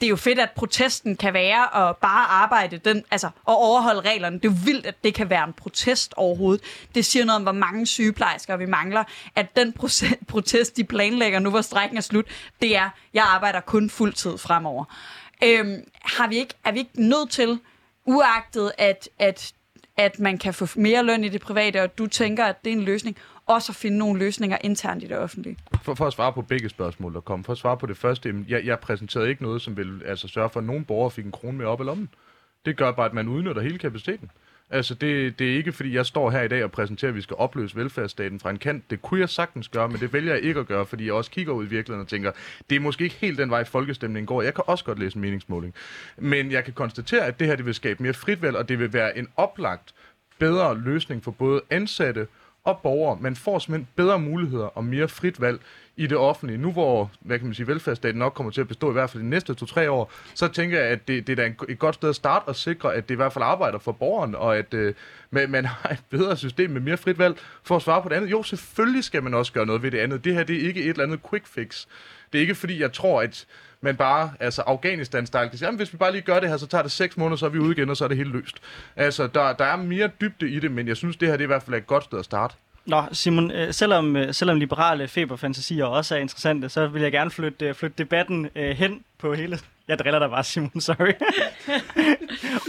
[0.00, 4.00] Det er jo fedt, at protesten kan være at bare arbejde den, altså at overholde
[4.00, 4.36] reglerne.
[4.36, 6.64] Det er jo vildt, at det kan være en protest overhovedet.
[6.94, 9.04] Det siger noget om, hvor mange sygeplejersker vi mangler.
[9.36, 9.72] At den
[10.28, 12.26] protest, de planlægger nu, hvor strækken er slut,
[12.62, 14.84] det er, jeg arbejder kun fuldtid fremover.
[15.44, 17.58] Øhm, har vi ikke, er vi ikke nødt til
[18.06, 19.52] uagtet at, at,
[19.96, 22.76] at man kan få mere løn i det private, og du tænker, at det er
[22.76, 25.56] en løsning, også at finde nogle løsninger internt i det offentlige.
[25.82, 27.44] For, for at svare på begge spørgsmål, der kom.
[27.44, 30.50] For at svare på det første, jeg, jeg præsenterede ikke noget, som vil altså, sørge
[30.50, 32.08] for, at nogen borgere fik en krone mere op i lommen.
[32.66, 34.30] Det gør bare, at man udnytter hele kapaciteten.
[34.70, 37.20] Altså, det, det er ikke, fordi jeg står her i dag og præsenterer, at vi
[37.20, 38.90] skal opløse velfærdsstaten fra en kant.
[38.90, 41.30] Det kunne jeg sagtens gøre, men det vælger jeg ikke at gøre, fordi jeg også
[41.30, 42.32] kigger ud i virkeligheden og tænker,
[42.70, 44.42] det er måske ikke helt den vej, folkestemningen går.
[44.42, 45.74] Jeg kan også godt læse en meningsmåling.
[46.16, 48.92] Men jeg kan konstatere, at det her det vil skabe mere fritvalg, og det vil
[48.92, 49.94] være en oplagt
[50.38, 52.26] bedre løsning for både ansatte
[52.64, 53.18] og borgere.
[53.20, 55.60] Man får simpelthen bedre muligheder og mere frit valg
[55.96, 56.58] i det offentlige.
[56.58, 59.22] Nu hvor, hvad kan man sige, velfærdsstaten nok kommer til at bestå i hvert fald
[59.22, 62.08] de næste to-tre år, så tænker jeg, at det, det er da et godt sted
[62.08, 64.94] at starte og sikre, at det i hvert fald arbejder for borgeren, og at øh,
[65.30, 68.16] man, man har et bedre system med mere frit valg for at svare på det
[68.16, 68.30] andet.
[68.30, 70.24] Jo, selvfølgelig skal man også gøre noget ved det andet.
[70.24, 71.86] Det her, det er ikke et eller andet quick fix.
[72.32, 73.46] Det er ikke fordi, jeg tror, at
[73.80, 76.66] man bare, altså Afghanistan-style, kan sige, jamen, hvis vi bare lige gør det her, så
[76.66, 78.56] tager det seks måneder, så er vi ude igen, og så er det helt løst.
[78.96, 81.46] Altså, der, der er mere dybde i det, men jeg synes, det her det er
[81.46, 82.54] i hvert fald et godt sted at starte.
[82.86, 87.30] Nå, Simon, øh, selvom, øh, selvom liberale feberfantasier også er interessante, så vil jeg gerne
[87.30, 91.12] flytte, øh, flytte debatten hen på hele jeg driller dig bare, Simon, sorry.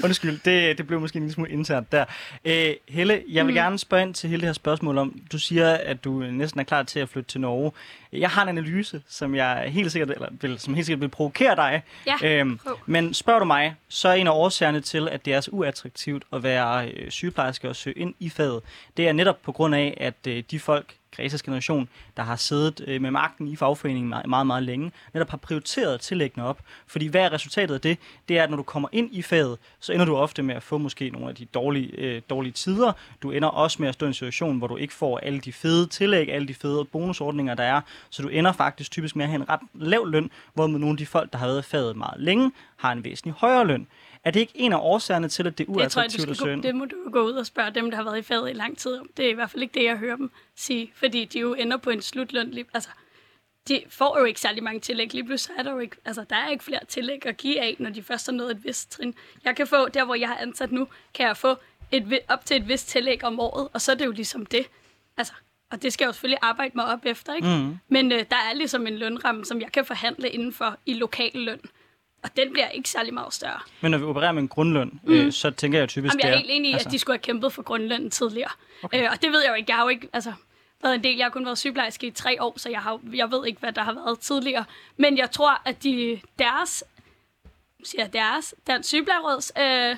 [0.04, 2.06] Undskyld, det, det blev måske en lille smule internt der.
[2.46, 3.56] Øh, Helle, jeg vil mm.
[3.56, 6.64] gerne spørge ind til hele det her spørgsmål om, du siger, at du næsten er
[6.64, 7.72] klar til at flytte til Norge.
[8.14, 11.56] Jeg har en analyse, som jeg helt sikkert, eller vil, som helt sikkert vil provokere
[11.56, 11.84] dig.
[12.08, 15.42] Ja, øhm, men spørger du mig, så er en af årsagerne til, at det er
[15.42, 18.62] så uattraktivt at være øh, sygeplejerske og søge ind i faget,
[18.98, 22.84] det er netop på grund af, at øh, de folk, Græsas generation, der har siddet
[22.88, 26.60] øh, med magten i fagforeningen meget, meget, meget længe, netop har prioriteret tillæggene op.
[26.88, 27.98] Fordi hvad er resultatet af det?
[28.30, 30.64] Det er, at når du kommer ind i faget, så ender du ofte med at
[30.64, 32.92] få måske nogle af de dårlige, øh, dårlige tider.
[33.24, 35.54] Du ender også med at stå i en situation, hvor du ikke får alle de
[35.54, 37.82] fede tillæg, alle de fede bonusordninger, der er.
[38.10, 40.98] Så du ender faktisk typisk med at have en ret lav løn, hvor nogle af
[40.98, 43.88] de folk, der har været i faget meget længe, har en væsentlig højere løn.
[44.26, 46.64] Er det ikke en af årsagerne til, at det er uattraktivt at søge?
[46.64, 48.78] Det må du gå ud og spørge dem, der har været i faget i lang
[48.78, 49.10] tid om.
[49.18, 51.78] Det er i hvert fald ikke det, jeg hører dem sige, fordi de jo ender
[51.78, 52.52] på en slutløn.
[52.52, 52.90] Lige, altså,
[53.68, 55.14] de får jo ikke særlig mange tillæg.
[55.14, 57.76] Lige pludselig er der jo ikke, altså, der er ikke flere tillæg at give af,
[57.80, 59.16] når de først har nået et vist trin.
[59.44, 61.56] Jeg kan få, der hvor jeg har ansat nu, kan jeg få
[61.92, 64.66] et, op til et vist tillæg om året, og så er det jo ligesom det.
[65.18, 65.34] Altså,
[65.72, 67.48] og det skal jeg jo selvfølgelig arbejde mig op efter, ikke?
[67.48, 67.78] Mm.
[67.88, 71.60] Men øh, der er ligesom en lønramme, som jeg kan forhandle indenfor i lokal løn
[72.26, 73.60] og den bliver ikke særlig meget større.
[73.82, 75.14] Men når vi opererer med en grundløn, mm.
[75.14, 76.14] øh, så tænker jeg typisk...
[76.14, 76.90] Jamen, jeg er helt enig i, altså...
[76.90, 78.52] at de skulle have kæmpet for grundlønnen tidligere.
[78.84, 79.04] Okay.
[79.04, 79.66] Øh, og det ved jeg jo ikke.
[79.70, 80.10] Jeg har jo ikke...
[80.14, 80.34] Altså,
[80.84, 81.18] været en del.
[81.18, 83.72] Jeg har kun været sygeplejerske i tre år, så jeg, har, jeg ved ikke, hvad
[83.72, 84.66] der har været tidligere.
[84.98, 86.84] Men jeg tror, at de, deres,
[87.84, 89.96] siger deres, Dansk Sygeplejeråds øh,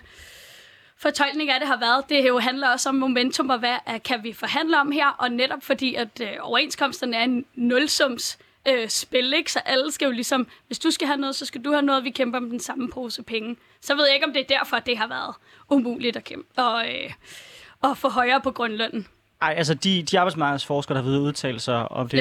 [0.97, 4.33] fortolkning af det har været, det jo handler også om momentum, og hvad kan vi
[4.33, 9.51] forhandle om her, og netop fordi, at øh, overenskomsterne er en nulsums øh, spil, ikke?
[9.51, 12.03] Så alle skal jo ligesom, hvis du skal have noget, så skal du have noget,
[12.03, 13.55] vi kæmper om den samme pose penge.
[13.81, 15.35] Så ved jeg ikke, om det er derfor, det har været
[15.69, 17.11] umuligt at kæmpe og, øh,
[17.81, 19.07] og få højere på grundlønnen.
[19.41, 22.19] Ej, altså de, de arbejdsmarkedsforskere, der har været udtalt sig om det,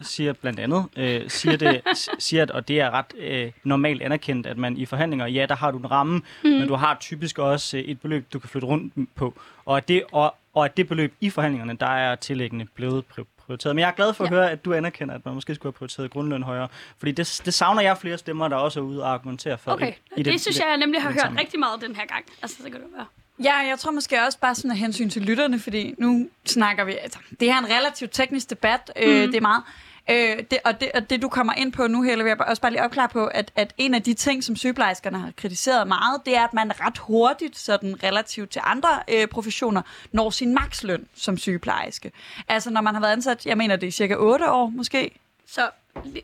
[0.00, 1.80] siger blandt andet, øh, siger, det,
[2.18, 5.54] siger, at, og det er ret øh, normalt anerkendt, at man i forhandlinger, ja, der
[5.54, 6.50] har du en ramme, mm.
[6.50, 9.34] men du har typisk også øh, et beløb, du kan flytte rundt på.
[9.64, 13.04] Og at det, og, og at det beløb i forhandlingerne, der er tillæggende blevet
[13.52, 13.76] prioriteret.
[13.76, 14.36] Men jeg er glad for at ja.
[14.36, 16.68] høre, at du anerkender, at man måske skulle have prioriteret grundløn højere.
[16.98, 19.72] Fordi det, det savner jeg flere stemmer, der også er ude og argumentere for.
[19.72, 21.40] Okay, i, i det, det synes jeg, jeg nemlig har hørt sammen.
[21.40, 22.24] rigtig meget den her gang.
[22.42, 23.06] Altså, så kan det være.
[23.44, 26.96] Ja, jeg tror måske også bare sådan af hensyn til lytterne, fordi nu snakker vi,
[27.02, 29.30] altså, det her er en relativt teknisk debat, øh, mm.
[29.30, 29.62] det er meget.
[30.10, 32.62] Øh, det, og, det, og det, du kommer ind på nu, Helle, vil jeg også
[32.62, 36.20] bare lige opklare på, at, at en af de ting, som sygeplejerskerne har kritiseret meget,
[36.26, 41.08] det er, at man ret hurtigt, sådan relativt til andre øh, professioner, når sin maksløn
[41.14, 42.12] som sygeplejerske.
[42.48, 45.10] Altså, når man har været ansat, jeg mener, det er cirka 8 år måske.
[45.46, 45.70] Så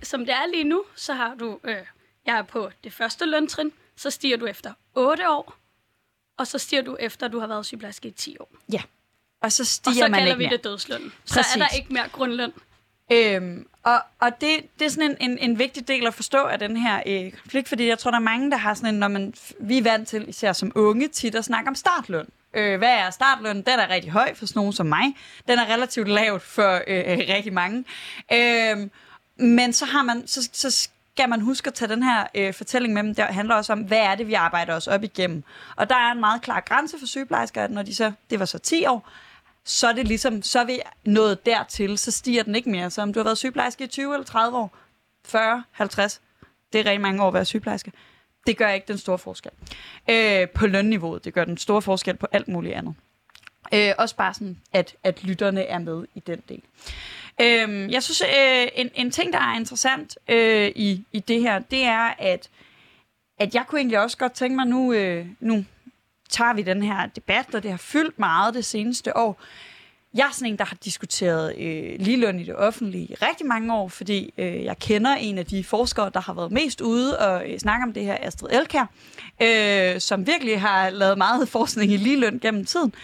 [0.03, 1.77] som det er lige nu, så har du, øh,
[2.27, 5.55] jeg er på det første løntrin, så stiger du efter 8 år,
[6.39, 8.51] og så stiger du efter, at du har været sygeplejerske i 10 år.
[8.73, 8.83] Ja.
[9.43, 10.57] Og så Og stiger så man kalder ikke vi mere.
[10.57, 11.13] det dødsløn.
[11.25, 11.55] Så Præcis.
[11.55, 12.53] er der ikke mere grundløn.
[13.13, 16.59] Øhm, og og det, det er sådan en, en, en vigtig del at forstå af
[16.59, 19.09] den her øh, konflikt, fordi jeg tror, der er mange, der har sådan en, når
[19.09, 22.27] man, vi er vant til, især som unge, tit at snakke om startløn.
[22.55, 23.57] Øh, hvad er startløn?
[23.57, 25.17] Den er rigtig høj for sådan nogen som mig.
[25.49, 27.85] Den er relativt lavt for øh, øh rigtig mange.
[28.33, 28.89] Øh,
[29.37, 32.95] men så har man, så, så skal man huske at tage den her øh, fortælling
[32.95, 33.15] med dem.
[33.15, 35.45] Det handler også om, hvad er det, vi arbejder os op igennem.
[35.77, 38.45] Og der er en meget klar grænse for sygeplejersker, at når de så, det var
[38.45, 39.11] så 10 år,
[39.69, 42.91] så er det ligesom, så er vi nået dertil, så stiger den ikke mere.
[42.91, 44.77] Så om du har været sygeplejerske i 20 eller 30 år,
[45.25, 46.21] 40, 50,
[46.73, 47.93] det er rigtig mange år at være sygeplejerske.
[48.47, 49.53] Det gør ikke den store forskel.
[50.11, 52.95] Øh, på lønniveauet, det gør den store forskel på alt muligt andet.
[53.75, 56.63] Øh, også bare sådan, at, at lytterne er med i den del.
[57.41, 61.59] Øh, jeg synes, øh, en, en ting, der er interessant øh, i, i det her,
[61.59, 62.51] det er, at,
[63.39, 65.65] at jeg kunne egentlig også godt tænke mig, nu, øh, nu
[66.29, 69.43] tager vi den her debat, og det har fyldt meget det seneste år.
[70.15, 73.75] Jeg er sådan en, der har diskuteret øh, ligeløn i det offentlige i rigtig mange
[73.75, 77.51] år, fordi øh, jeg kender en af de forskere, der har været mest ude og
[77.51, 78.87] øh, snakke om det her, Astrid Elkær,
[79.43, 82.95] øh, som virkelig har lavet meget forskning i ligeløn gennem tiden.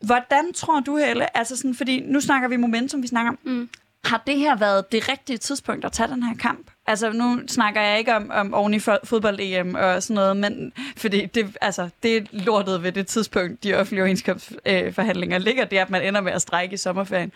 [0.00, 3.68] Hvordan tror du, Helle, altså sådan, fordi nu snakker vi momentum, vi snakker om, Mm
[4.06, 6.70] har det her været det rigtige tidspunkt at tage den her kamp?
[6.86, 11.26] Altså, nu snakker jeg ikke om, om oven i fodbold-EM og sådan noget, men fordi
[11.26, 15.82] det, altså, det er lortet ved det tidspunkt, de offentlige overenskomstforhandlinger øh, ligger, det er,
[15.82, 17.32] at man ender med at strække i sommerferien.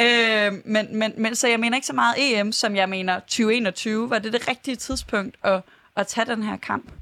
[0.00, 4.10] Øh, men, men, men, så jeg mener ikke så meget EM, som jeg mener 2021.
[4.10, 5.60] Var det det rigtige tidspunkt at,
[5.96, 6.92] at tage den her kamp?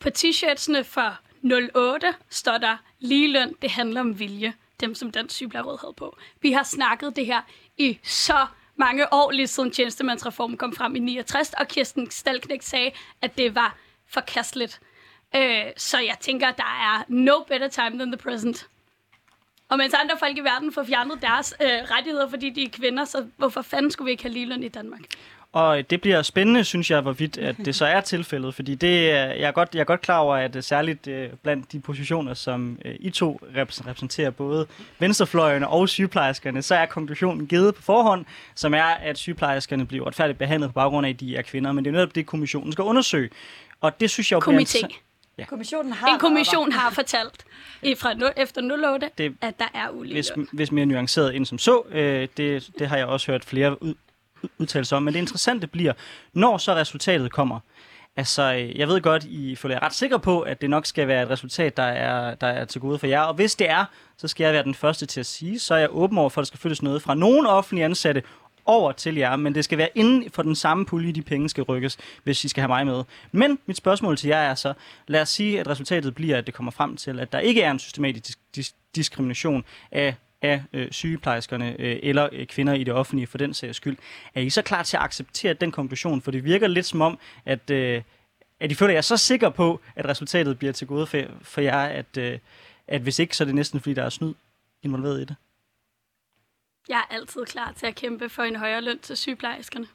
[0.00, 1.18] På t-shirtsene for
[1.74, 4.52] 08 står der ligeløn, det handler om vilje.
[4.80, 6.16] Dem, som Dansk Sygeplejeråd havde på.
[6.42, 7.40] Vi har snakket det her
[7.78, 12.90] i så mange år, lige siden tjenestemandsreformen kom frem i 69, og Kirsten Stalknæk sagde,
[13.22, 13.76] at det var
[14.08, 14.80] forkasteligt.
[15.36, 18.68] Øh, så jeg tænker, der er no better time than the present.
[19.68, 23.04] Og mens andre folk i verden får fjernet deres øh, rettigheder, fordi de er kvinder,
[23.04, 25.00] så hvorfor fanden skulle vi ikke have ligeløn i Danmark?
[25.56, 29.40] Og det bliver spændende, synes jeg, hvorvidt at det så er tilfældet, fordi det, jeg,
[29.40, 32.78] er godt, jeg er godt klar over, at øh, særligt øh, blandt de positioner, som
[32.84, 34.66] øh, I to repræs- repræsenterer, både
[34.98, 40.38] venstrefløjene og sygeplejerskerne, så er konklusionen givet på forhånd, som er, at sygeplejerskerne bliver retfærdigt
[40.38, 42.82] behandlet på baggrund af, at de er kvinder, men det er netop det, kommissionen skal
[42.82, 43.30] undersøge.
[43.80, 45.00] Og det synes jeg jo Komité.
[45.38, 45.44] Ja.
[45.44, 47.44] Kommissionen har En kommission har fortalt
[47.82, 50.48] i- fra nu, efter 08, Det- at der er hvis, uligeløn.
[50.52, 51.82] hvis mere nuanceret end som så.
[51.90, 53.94] Øh, det, det har jeg også hørt flere ud,
[54.58, 55.02] udtale sig om.
[55.02, 55.92] Men det interessante bliver,
[56.32, 57.60] når så resultatet kommer.
[58.16, 61.08] Altså, øh, jeg ved godt, I føler jeg ret sikker på, at det nok skal
[61.08, 63.20] være et resultat, der er, der er til gode for jer.
[63.20, 63.84] Og hvis det er,
[64.16, 66.40] så skal jeg være den første til at sige, så er jeg åben over for,
[66.40, 68.22] at der skal flyttes noget fra nogen offentlige ansatte
[68.66, 71.62] over til jer, men det skal være inden for den samme pulje, de penge skal
[71.62, 73.04] rykkes, hvis I skal have mig med.
[73.32, 74.72] Men mit spørgsmål til jer er så,
[75.06, 77.70] lad os sige, at resultatet bliver, at det kommer frem til, at der ikke er
[77.70, 80.14] en systematisk dis- diskrimination af
[80.46, 83.96] af øh, sygeplejerskerne øh, eller øh, kvinder i det offentlige for den sags skyld.
[84.34, 86.22] Er I så klar til at acceptere den konklusion?
[86.22, 88.02] For det virker lidt som om, at, øh,
[88.60, 91.84] at I føler jer så sikker på, at resultatet bliver til gode for, for jer,
[91.84, 92.38] at, øh,
[92.88, 94.34] at hvis ikke, så er det næsten fordi, der er snyd
[94.82, 95.36] involveret i det.
[96.88, 99.86] Jeg er altid klar til at kæmpe for en højere løn til sygeplejerskerne.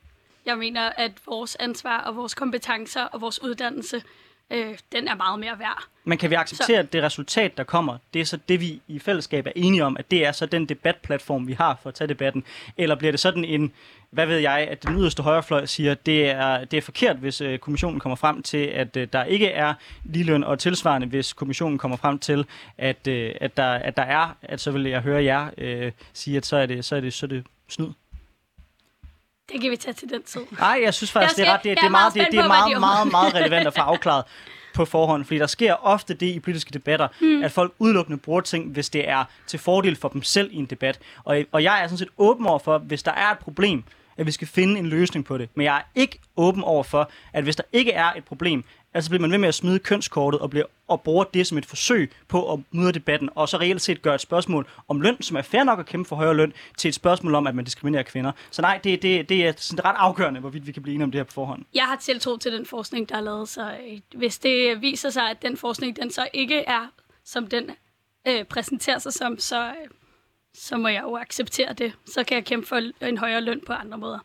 [0.45, 4.03] Jeg mener, at vores ansvar og vores kompetencer og vores uddannelse,
[4.51, 5.83] øh, den er meget mere værd.
[6.03, 8.99] Men kan vi acceptere, at det resultat, der kommer, det er så det, vi i
[8.99, 12.07] fællesskab er enige om, at det er så den debatplatform, vi har for at tage
[12.07, 12.43] debatten?
[12.77, 13.71] Eller bliver det sådan en,
[14.11, 17.41] hvad ved jeg, at den yderste højrefløj siger, at det er, det er forkert, hvis
[17.41, 21.77] øh, kommissionen kommer frem til, at øh, der ikke er ligeløn, og tilsvarende, hvis kommissionen
[21.77, 22.45] kommer frem til,
[22.77, 26.37] at, øh, at, der, at der er, at så vil jeg høre jer øh, sige,
[26.37, 27.91] at så er det, så er det, så er det snyd?
[29.51, 30.41] Det kan vi tage til den tid.
[30.59, 32.39] Nej, jeg synes faktisk, Jeg det er, skal- ret, det, det er meget, det, det
[32.39, 34.23] er meget, meget, meget relevant at få afklaret
[34.73, 37.43] på forhånd, fordi der sker ofte det i politiske debatter, mm.
[37.43, 40.65] at folk udelukkende bruger ting, hvis det er til fordel for dem selv i en
[40.65, 40.99] debat.
[41.23, 43.83] Og, og jeg er sådan set åben over for, hvis der er et problem,
[44.17, 45.49] at vi skal finde en løsning på det.
[45.55, 49.09] Men jeg er ikke åben over for, at hvis der ikke er et problem, altså
[49.09, 52.11] bliver man ved med at smide kønskortet og, bliver, og bruger det som et forsøg
[52.27, 55.41] på at mudre debatten, og så reelt set gør et spørgsmål om løn, som er
[55.41, 58.31] fair nok at kæmpe for højere løn, til et spørgsmål om, at man diskriminerer kvinder.
[58.51, 61.11] Så nej, det, det, det er sådan ret afgørende, hvorvidt vi kan blive enige om
[61.11, 61.65] det her på forhånd.
[61.73, 65.29] Jeg har tiltro til den forskning, der er lavet, så øh, hvis det viser sig,
[65.29, 66.87] at den forskning den så ikke er,
[67.25, 67.71] som den
[68.27, 69.73] øh, præsenterer sig som, så, øh,
[70.53, 71.93] så må jeg jo acceptere det.
[72.05, 74.19] Så kan jeg kæmpe for en højere løn på andre måder.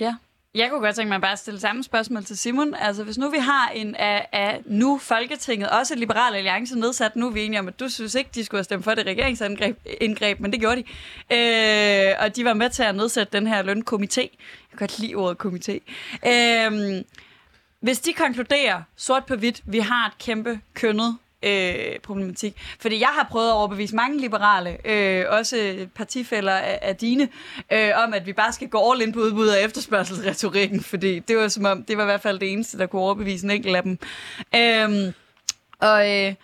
[0.00, 0.14] Ja.
[0.54, 2.74] Jeg kunne godt tænke mig bare at stille samme spørgsmål til Simon.
[2.74, 7.26] Altså, hvis nu vi har en af, af nu Folketinget, også liberal alliance nedsat, nu
[7.26, 9.78] er vi enige om, at du synes ikke, de skulle have stemt for det regeringsindgreb,
[10.00, 10.84] indgreb, men det gjorde de.
[11.36, 14.20] Øh, og de var med til at nedsætte den her lønkomité.
[14.20, 15.78] Jeg kan godt lide ordet komité.
[16.30, 17.02] Øh,
[17.80, 22.54] hvis de konkluderer sort på hvidt, vi har et kæmpe kønnet øh, problematik.
[22.80, 27.28] Fordi jeg har prøvet at overbevise mange liberale, øh, også partifælder af, af dine,
[27.72, 31.36] øh, om at vi bare skal gå all in på udbud og efterspørgselsretorikken, fordi det
[31.36, 33.76] var som om, det var i hvert fald det eneste, der kunne overbevise en enkelt
[33.76, 33.98] af dem.
[34.54, 35.12] Øh,
[35.80, 36.34] og, øh,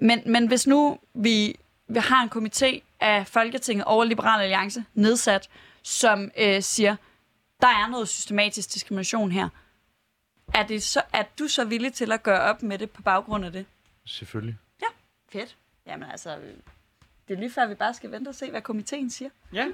[0.00, 1.56] men, men hvis nu vi,
[1.88, 5.48] vi har en komité af Folketinget over Liberal Alliance nedsat,
[5.82, 6.96] som øh, siger,
[7.60, 9.48] der er noget systematisk diskrimination her,
[10.54, 13.44] er, det så, er du så villig til at gøre op med det på baggrund
[13.44, 13.66] af det?
[14.06, 14.56] Selvfølgelig.
[15.34, 15.56] Fedt.
[15.86, 16.30] Jamen altså,
[17.28, 19.30] det er lige før, vi bare skal vente og se, hvad komiteen siger.
[19.52, 19.66] Ja.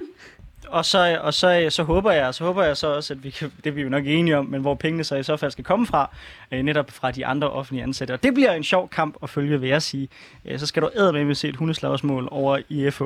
[0.67, 3.51] Og så, og så, så håber jeg, så håber jeg så også, at vi kan,
[3.57, 5.63] det er vi jo nok enige om, men hvor pengene så i så fald skal
[5.63, 6.15] komme fra,
[6.51, 8.11] øh, netop fra de andre offentlige ansatte.
[8.11, 10.09] Og det bliver en sjov kamp at følge, vil jeg sige.
[10.45, 13.03] Øh, så skal du æde med se et hundeslagsmål over i FH.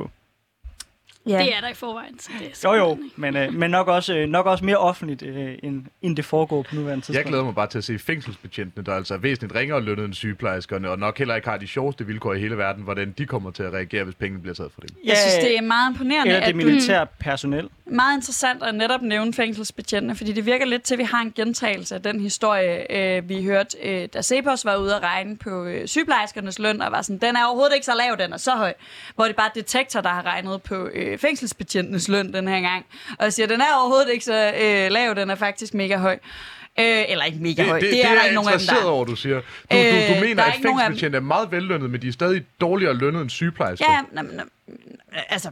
[1.26, 1.38] Ja.
[1.38, 2.18] Det er der i forvejen.
[2.18, 5.22] Så det er Jo jo, men, øh, men nok, også, øh, nok også mere offentligt,
[5.22, 7.16] øh, end, end det foregår på nuværende tidspunkt.
[7.16, 10.14] Jeg glæder mig bare til at se fængselsbetjentene, der altså er væsentligt ringere lønnet end
[10.14, 13.50] sygeplejerskerne, og nok heller ikke har de sjoveste vilkår i hele verden, hvordan de kommer
[13.50, 14.96] til at reagere, hvis pengene bliver taget fra dem.
[15.04, 17.68] Jeg synes, det er meget imponerende, Eller det militære personel.
[17.86, 21.32] meget interessant at netop nævne fængselsbetjentene, fordi det virker lidt til, at vi har en
[21.36, 25.64] gentagelse af den historie, øh, vi hørte, øh, da Cepos var ude at regne på
[25.64, 28.50] øh, sygeplejerskernes løn, og var sådan, den er overhovedet ikke så lav, den er så
[28.50, 28.72] høj.
[29.14, 32.60] Hvor det er bare detektor, der har regnet på øh, Øh, fængselsbetjentenes løn den her
[32.60, 32.86] gang,
[33.18, 36.18] og siger, den er overhovedet ikke så øh, lav, den er faktisk mega høj.
[36.78, 38.82] Øh, eller ikke mega høj, det, det, er der jeg ikke nogen af dem, der
[38.82, 38.84] er.
[38.84, 39.34] over, du siger.
[39.34, 42.12] Du, du, Øh, du der mener, er at fængselsbetjente er meget vellønnet, men de er
[42.12, 43.92] stadig dårligere lønnet end sygeplejersker.
[43.92, 44.44] Ja, nej, nej,
[45.28, 45.50] altså,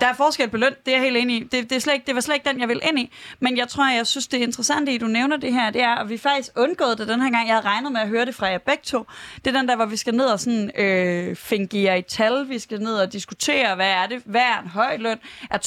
[0.00, 1.40] der er forskel på løn, det er jeg helt enig i.
[1.40, 3.10] Det, det, er slet ikke, det var slet ikke den, jeg vil ind i.
[3.40, 5.94] Men jeg tror, jeg synes, det er interessant, at du nævner det her, det er,
[5.94, 7.48] at vi faktisk undgået det den her gang.
[7.48, 9.06] Jeg havde regnet med at høre det fra jer begge to.
[9.44, 12.48] Det er den der, hvor vi skal ned og sådan, øh, fingere i tal.
[12.48, 14.22] Vi skal ned og diskutere, hvad er det?
[14.24, 15.18] Hvad er en høj løn?
[15.50, 15.58] Er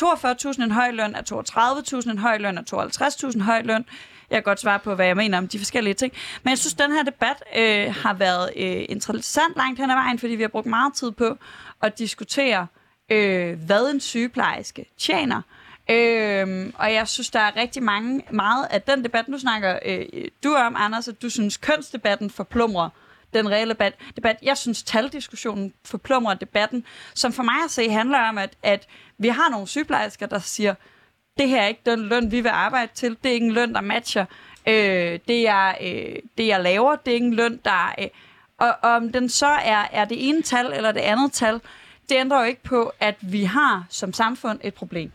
[0.54, 1.16] 42.000 en høj løn?
[1.16, 1.22] Er
[2.02, 2.58] 32.000 en høj løn?
[2.58, 2.62] Er
[3.28, 3.86] 52.000 en høj løn?
[4.30, 6.14] Jeg kan godt svare på, hvad jeg mener om de forskellige ting.
[6.44, 10.20] Men jeg synes, den her debat øh, har været øh, interessant langt hen ad vejen,
[10.20, 11.38] fordi vi har brugt meget tid på
[11.82, 12.68] at diskutere,
[13.12, 15.42] øh, hvad en sygeplejerske tjener.
[15.90, 20.06] Øhm, og jeg synes, der er rigtig mange, meget af den debat, nu snakker øh,
[20.44, 22.90] du om, Anders, at du synes, kønsdebatten forplumrer
[23.34, 23.94] den reelle debat.
[24.16, 24.38] debat.
[24.42, 28.88] Jeg synes, taldiskussionen forplumrer debatten, som for mig at se handler om, at, at
[29.18, 30.76] vi har nogle sygeplejersker, der siger,
[31.40, 33.18] det her er ikke den løn, vi vil arbejde til.
[33.24, 34.26] Det er ikke en løn, der matcher
[34.68, 36.96] øh, det, jeg, øh, det, jeg laver.
[36.96, 37.94] Det er ikke en løn, der...
[38.00, 38.08] Øh,
[38.58, 41.54] og og om den så er, er det ene tal eller det andet tal,
[42.10, 45.12] det ændrer jo ikke på, at vi har som samfund et problem.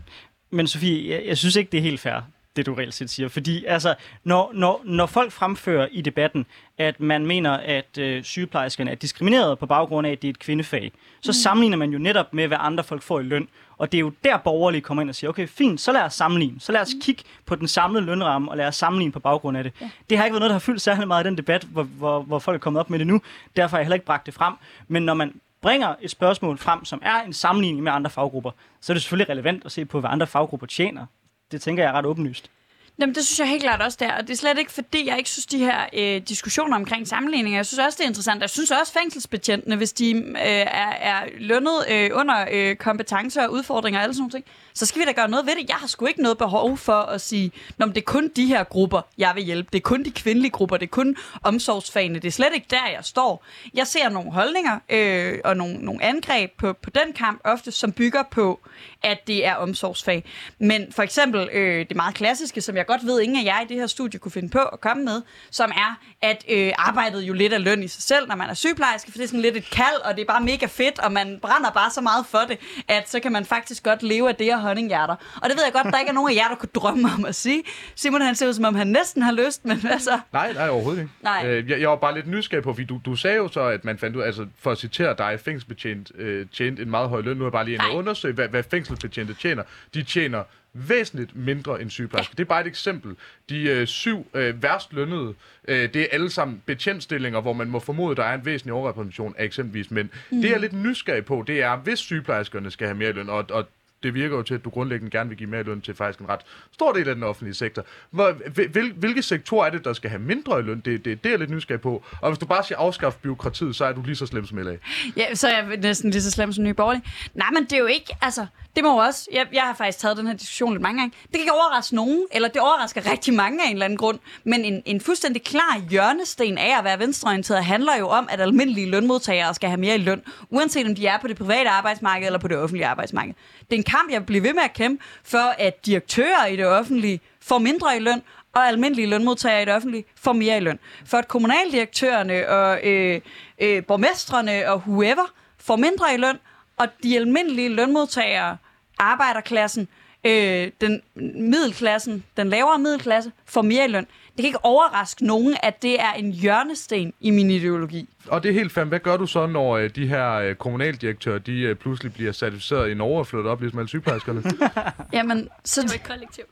[0.51, 2.21] Men Sofie, jeg, jeg synes ikke, det er helt fair,
[2.57, 3.29] det du reelt set siger.
[3.29, 6.47] Fordi altså, når, når, når folk fremfører i debatten,
[6.79, 10.38] at man mener, at øh, sygeplejerskerne er diskrimineret på baggrund af, at det er et
[10.38, 11.33] kvindefag, så mm.
[11.33, 13.49] sammenligner man jo netop med, hvad andre folk får i løn.
[13.79, 16.15] Og det er jo der borgerlige kommer ind og siger, okay, fint, så lad os
[16.15, 16.61] sammenligne.
[16.61, 19.65] Så lad os kigge på den samlede lønramme, og lad os sammenligne på baggrund af
[19.65, 19.73] det.
[19.81, 19.91] Ja.
[20.11, 22.23] Det har ikke været noget, der har fyldt særlig meget i den debat, hvor, hvor,
[22.23, 23.21] hvor folk er kommet op med det nu.
[23.57, 24.55] Derfor har jeg heller ikke bragt det frem.
[24.88, 28.93] Men når man bringer et spørgsmål frem, som er en sammenligning med andre faggrupper, så
[28.93, 31.07] er det selvfølgelig relevant at se på, hvad andre faggrupper tjener.
[31.53, 32.51] Det tænker jeg er ret åbenlyst.
[32.99, 34.12] Jamen, det synes jeg helt klart også, der.
[34.12, 37.59] Og det er slet ikke, fordi jeg ikke synes, de her øh, diskussioner omkring sammenligninger,
[37.59, 38.41] jeg synes også, det er interessant.
[38.41, 43.53] Jeg synes også, fængselsbetjentene, hvis de øh, er, er lønnet øh, under øh, kompetencer og
[43.53, 45.69] udfordringer og alle sådan nogle ting, så skal vi da gøre noget ved det.
[45.69, 48.47] Jeg har sgu ikke noget behov for at sige, Nå, men det er kun de
[48.47, 49.69] her grupper, jeg vil hjælpe.
[49.73, 52.15] Det er kun de kvindelige grupper, det er kun omsorgsfagene.
[52.19, 53.45] Det er slet ikke der, jeg står.
[53.75, 57.93] Jeg ser nogle holdninger øh, og nogle, nogle angreb på, på den kamp, ofte som
[57.93, 58.61] bygger på,
[59.03, 60.25] at det er omsorgsfag.
[60.59, 63.65] Men for eksempel øh, det meget klassiske, som jeg godt ved, ingen af jer i
[63.69, 67.33] det her studie kunne finde på at komme med, som er, at øh, arbejdet jo
[67.33, 69.57] lidt er løn i sig selv, når man er sygeplejerske, for det er sådan lidt
[69.57, 72.41] et kald, og det er bare mega fedt, og man brænder bare så meget for
[72.49, 72.59] det,
[72.89, 75.14] at så kan man faktisk godt leve af det og honninghjerter.
[75.42, 77.25] Og det ved jeg godt, der ikke er nogen af jer, der kunne drømme om
[77.25, 77.62] at sige.
[77.94, 80.21] Simon han ser ud, som om han næsten har lyst, men hvad så?
[80.33, 81.13] Nej, nej, overhovedet ikke.
[81.23, 81.46] Nej.
[81.46, 83.85] Øh, jeg, jeg var bare lidt nysgerrig på, fordi du, du sagde jo så, at
[83.85, 87.37] man fandt ud altså for at citere dig, fængselsbetjent øh, tjente en meget høj løn.
[87.37, 87.88] Nu er jeg bare lige Nej.
[87.92, 89.63] undersøge, hvad, hvad fængselsbetjente tjener.
[89.94, 90.42] De tjener
[90.75, 92.35] væsentligt mindre end sygeplejersker.
[92.35, 93.17] Det er bare et eksempel.
[93.48, 95.35] De øh, syv øh, værst lønnede,
[95.69, 99.35] øh, det er alle sammen betjentstillinger, hvor man må formode, der er en væsentlig overrepræsentation
[99.38, 100.08] af eksempelvis mænd.
[100.31, 100.40] Mm.
[100.40, 103.44] Det jeg er lidt nysgerrig på, det er, hvis sygeplejerskerne skal have mere løn, og,
[103.50, 103.67] og
[104.03, 106.29] det virker jo til, at du grundlæggende gerne vil give mere løn til faktisk en
[106.29, 106.40] ret
[106.73, 107.85] stor del af den offentlige sektor.
[108.11, 108.33] Hvor,
[108.69, 110.81] hvil, hvilke sektorer er det, der skal have mindre i løn?
[110.81, 112.05] Det, det, det er jeg lidt nysgerrig på.
[112.21, 114.77] Og hvis du bare siger afskaffe byråkratiet, så er du lige så slem som LA.
[115.17, 117.05] Ja, så er jeg næsten lige så slem som Nye Borgerlige.
[117.35, 118.46] Nej, men det er jo ikke, altså,
[118.77, 121.15] det må jo også, jeg, jeg har faktisk taget den her diskussion lidt mange gange.
[121.23, 124.19] Det kan ikke overraske nogen, eller det overrasker rigtig mange af en eller anden grund,
[124.44, 128.90] men en, en fuldstændig klar hjørnesten af at være venstreorienteret handler jo om, at almindelige
[128.90, 132.38] lønmodtagere skal have mere i løn, uanset om de er på det private arbejdsmarked eller
[132.38, 133.35] på det offentlige arbejdsmarked.
[133.73, 136.66] Det er en kamp, jeg bliver ved med at kæmpe for, at direktører i det
[136.66, 140.79] offentlige får mindre i løn, og almindelige lønmodtagere i det offentlige får mere i løn.
[141.06, 143.20] For at kommunaldirektørerne og øh,
[143.58, 146.38] øh, borgmestrene og whoever får mindre i løn,
[146.77, 148.56] og de almindelige lønmodtagere,
[148.98, 149.88] arbejderklassen,
[150.25, 151.02] øh, den
[151.35, 154.06] middelklassen, den lavere middelklasse, får mere i løn.
[154.37, 158.09] Det kan ikke overraske nogen, at det er en hjørnesten i min ideologi.
[158.27, 158.89] Og det er helt fandme.
[158.89, 162.91] Hvad gør du så, når øh, de her øh, kommunaldirektører, de øh, pludselig bliver certificeret
[162.91, 164.43] i Norge og flyttet op, ligesom alle sygeplejerskerne?
[165.13, 166.45] Jamen, så, Det er jo ikke kollektiv.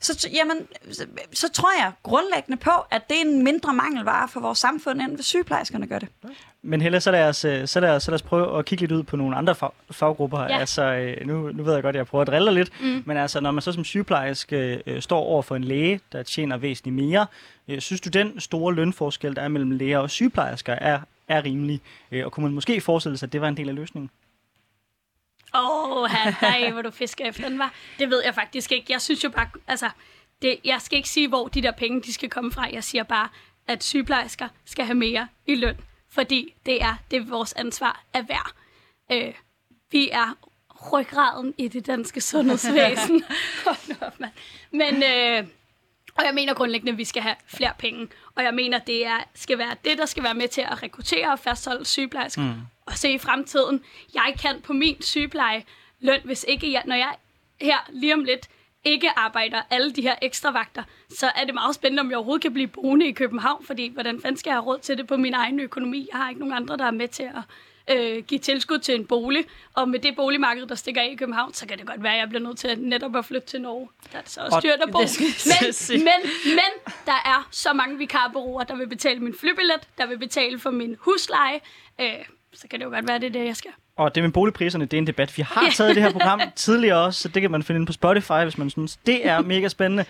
[0.00, 0.56] så, jamen,
[0.92, 5.00] så, så tror jeg grundlæggende på, at det er en mindre mangelvare for vores samfund,
[5.00, 6.08] end hvis sygeplejerskerne gør det.
[6.66, 8.82] Men Helle, så lad, os, øh, så, lad os, så lad os prøve at kigge
[8.82, 10.40] lidt ud på nogle andre fag, faggrupper.
[10.40, 10.58] Ja.
[10.58, 13.02] Altså, øh, nu, nu ved jeg godt, at jeg prøver at drille lidt, mm.
[13.06, 16.56] men altså, når man så som sygeplejerske øh, står over for en læge, der tjener
[16.56, 17.26] væsentligt mere,
[17.68, 21.80] øh, synes du, den store lønforskel, der er mellem læger og sygeplejersker, er, er rimelig?
[22.12, 24.10] Øh, og kunne man måske forestille sig, at det var en del af løsningen?
[25.54, 26.10] Åh, oh,
[26.42, 27.74] nej, hvor du fisker efter den var.
[27.98, 28.86] Det ved jeg faktisk ikke.
[28.92, 29.90] Jeg synes jo bare, altså,
[30.42, 32.68] det, jeg skal ikke sige, hvor de der penge, de skal komme fra.
[32.72, 33.28] Jeg siger bare,
[33.68, 35.76] at sygeplejersker skal have mere i løn,
[36.08, 38.50] fordi det er, det er vores ansvar at være.
[39.12, 39.34] Øh,
[39.90, 40.36] vi er
[40.92, 43.24] ryggraden i det danske sundhedsvæsen.
[43.66, 44.32] Hold nu op, mand.
[44.70, 45.48] Men, øh,
[46.18, 48.08] og jeg mener grundlæggende, at vi skal have flere penge.
[48.34, 51.32] Og jeg mener, det er, skal være det, der skal være med til at rekruttere
[51.32, 52.42] og fastholde sygeplejersker.
[52.42, 52.60] Mm.
[52.86, 53.84] Og se i fremtiden.
[54.14, 55.64] Jeg kan på min sygepleje
[56.00, 57.16] løn, hvis ikke jeg, når jeg
[57.60, 58.48] her lige om lidt
[58.86, 62.42] ikke arbejder alle de her ekstra vagter, så er det meget spændende, om jeg overhovedet
[62.42, 65.16] kan blive boende i København, fordi hvordan fanden skal jeg have råd til det på
[65.16, 66.08] min egen økonomi?
[66.12, 69.06] Jeg har ikke nogen andre, der er med til at øh, give tilskud til en
[69.06, 72.12] bolig, og med det boligmarked, der stikker af i København, så kan det godt være,
[72.12, 73.88] at jeg bliver nødt til at netop at flytte til Norge.
[74.12, 74.98] Der er det så også Og- dyrt at bo.
[74.98, 80.18] Men, men, men der er så mange vikarbureauer, der vil betale min flybillet, der vil
[80.18, 81.60] betale for min husleje,
[82.00, 82.08] øh,
[82.52, 83.70] så kan det jo godt være, det er det, jeg skal.
[83.96, 86.40] Og det med boligpriserne, det er en debat, vi har taget i det her program
[86.56, 89.40] tidligere også, så det kan man finde inde på Spotify, hvis man synes, det er
[89.52, 90.04] mega spændende.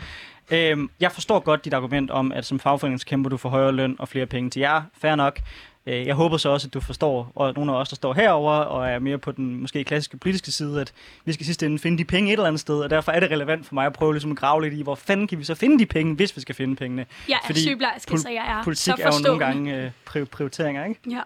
[0.50, 4.08] Øhm, jeg forstår godt dit argument om, at som fagforeningskæmper, du får højere løn og
[4.08, 4.82] flere penge til jer.
[5.00, 5.38] Fair nok.
[5.86, 8.52] Øh, Jeg håber så også, at du forstår, og nogle af os, der står herover
[8.52, 10.92] og er mere på den måske klassiske politiske side, at
[11.24, 13.30] vi skal sidst ende finde de penge et eller andet sted, og derfor er det
[13.30, 15.54] relevant for mig at prøve ligesom at grave lidt i, hvor fanden kan vi så
[15.54, 17.06] finde de penge, hvis vi skal finde pengene.
[17.28, 20.84] Jeg er sygeplejerske, så jeg er politik så er jo nogle gange øh, pri- prioriteringer,
[20.84, 21.00] ikke?
[21.10, 21.20] Ja.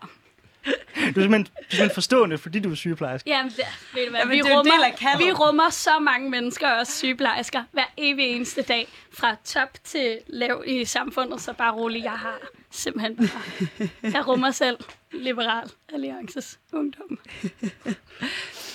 [0.65, 3.31] Du er simpelthen, du er simpelthen forstående, fordi du er sygeplejerske.
[3.31, 6.71] Jamen, det, ved du hvad, Jamen, vi, det er rummer, vi rummer så mange mennesker,
[6.71, 12.03] også sygeplejersker, hver evig eneste dag, fra top til lav i samfundet, så bare rolig,
[12.05, 12.39] jeg har
[12.71, 14.79] simpelthen bare, jeg rummer selv
[15.13, 17.19] Liberal Alliances ungdom.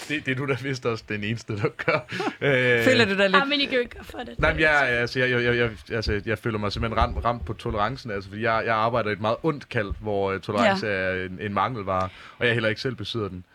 [0.10, 2.00] Det, det er du da vist også den eneste, der gør.
[2.42, 3.36] Øh, Føler du dig lidt?
[3.36, 4.40] Ja, men I kan jo ikke for det.
[4.40, 7.46] Nej, men jeg, altså, jeg, jeg, jeg, jeg, altså, jeg føler mig simpelthen ramt, ramt
[7.46, 10.88] på tolerancen, altså, fordi jeg, jeg arbejder i et meget ondt kald, hvor uh, tolerance
[10.88, 10.94] ja.
[10.94, 13.46] er en, en mangelvare, og jeg heller ikke selv besidder den.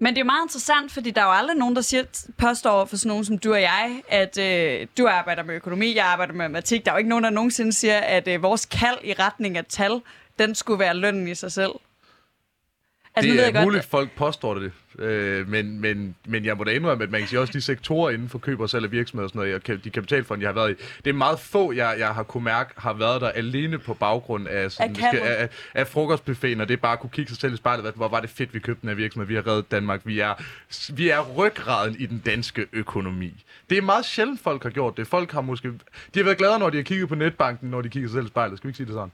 [0.00, 2.04] Men det er meget interessant, fordi der er jo aldrig nogen, der siger,
[2.38, 6.06] påstår for sådan nogen som du og jeg, at øh, du arbejder med økonomi, jeg
[6.06, 6.84] arbejder med matematik.
[6.84, 9.64] Der er jo ikke nogen, der nogensinde siger, at øh, vores kald i retning af
[9.64, 10.00] tal,
[10.38, 11.70] den skulle være lønnen i sig selv.
[13.14, 16.70] Altså, det er godt, muligt, folk påstår det, øh, men, men, men jeg må da
[16.70, 19.24] indrømme, at man kan sige også de sektorer inden for køb og salg af virksomheder
[19.24, 21.96] og sådan noget, og de kapitalfonde, jeg har været i, det er meget få, jeg,
[21.98, 25.86] jeg har kunne mærke, har været der alene på baggrund af, sådan, Af skal, af
[25.86, 28.20] frokostbuffeten, og det er bare at kunne kigge sig selv i spejlet, hvad- hvor var
[28.20, 30.34] det fedt, vi købte den her virksomhed, vi har reddet Danmark, vi er,
[30.92, 33.44] vi er ryggraden i den danske økonomi.
[33.70, 35.06] Det er meget sjældent, folk har gjort det.
[35.06, 35.74] Folk har måske, de
[36.18, 38.28] har været glade, når de har kigget på netbanken, når de kigger sig selv i
[38.28, 38.58] spejlet.
[38.58, 39.12] Skal vi ikke sige det sådan?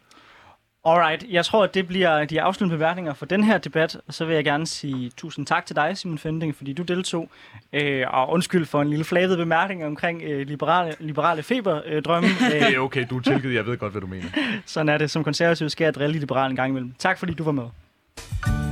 [0.86, 3.96] Alright, jeg tror, at det bliver de afsluttende bemærkninger for den her debat.
[4.06, 7.28] Og så vil jeg gerne sige tusind tak til dig, Simon Fending, fordi du deltog.
[7.72, 12.28] Øh, og undskyld for en lille flaget bemærkning omkring øh, liberale, liberale feberdrømme.
[12.50, 14.26] Det øh, er okay, du er tilgivet, jeg ved godt, hvad du mener.
[14.66, 15.10] sådan er det.
[15.10, 16.94] Som konservativ skal jeg drille de liberale en gang imellem.
[16.98, 18.63] Tak fordi du var med.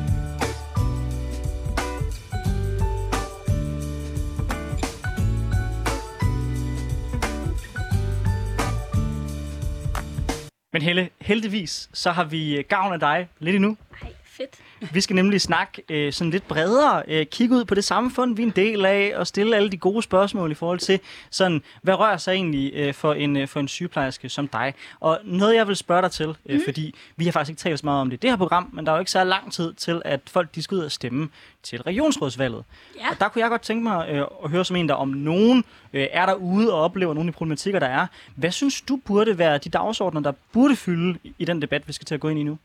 [10.72, 13.76] Men Helle, heldigvis, så har vi øh, gavn af dig lidt endnu.
[14.02, 14.11] Ej,
[14.42, 14.94] fedt.
[14.94, 18.42] Vi skal nemlig snakke øh, sådan lidt bredere, øh, kigge ud på det samfund, vi
[18.42, 21.94] er en del af, og stille alle de gode spørgsmål i forhold til, sådan, hvad
[21.94, 24.74] rører sig egentlig øh, for, en, øh, for en sygeplejerske som dig?
[25.00, 26.62] Og noget, jeg vil spørge dig til, øh, mm.
[26.64, 28.86] fordi vi har faktisk ikke talt så meget om det i det her program, men
[28.86, 31.28] der er jo ikke så lang tid til, at folk de skal ud og stemme
[31.62, 32.64] til regionsrådsvalget.
[33.00, 33.10] Ja.
[33.10, 35.64] Og der kunne jeg godt tænke mig øh, at høre som en, der om nogen
[35.92, 38.06] øh, er derude og oplever nogle af de problematikker, der er.
[38.36, 42.04] Hvad synes du burde være de dagsordner, der burde fylde i den debat, vi skal
[42.04, 42.58] til at gå ind i nu?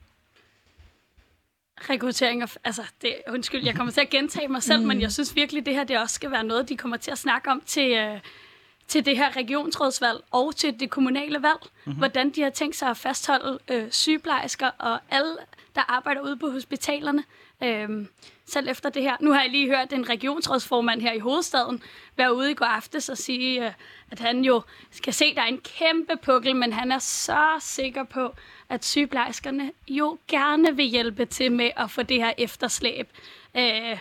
[1.89, 4.87] Rekruttering og, altså, det, undskyld, jeg kommer til at gentage mig selv, mm.
[4.87, 7.17] men jeg synes virkelig, det her det også skal være noget, de kommer til at
[7.17, 8.19] snakke om til, øh,
[8.87, 11.59] til det her regionsrådsvalg og til det kommunale valg.
[11.63, 11.97] Mm-hmm.
[11.97, 15.37] Hvordan de har tænkt sig at fastholde øh, sygeplejersker og alle,
[15.75, 17.23] der arbejder ude på hospitalerne.
[17.63, 17.89] Øh,
[18.47, 19.15] selv efter det her.
[19.19, 21.83] Nu har jeg lige hørt en regionsrådsformand her i hovedstaden
[22.17, 23.71] være ude i går aftes og sige, øh,
[24.11, 27.47] at han jo skal se, at der er en kæmpe pukkel, men han er så
[27.59, 28.35] sikker på,
[28.69, 33.09] at sygeplejerskerne jo gerne vil hjælpe til med at få det her efterslæb
[33.57, 33.97] øh,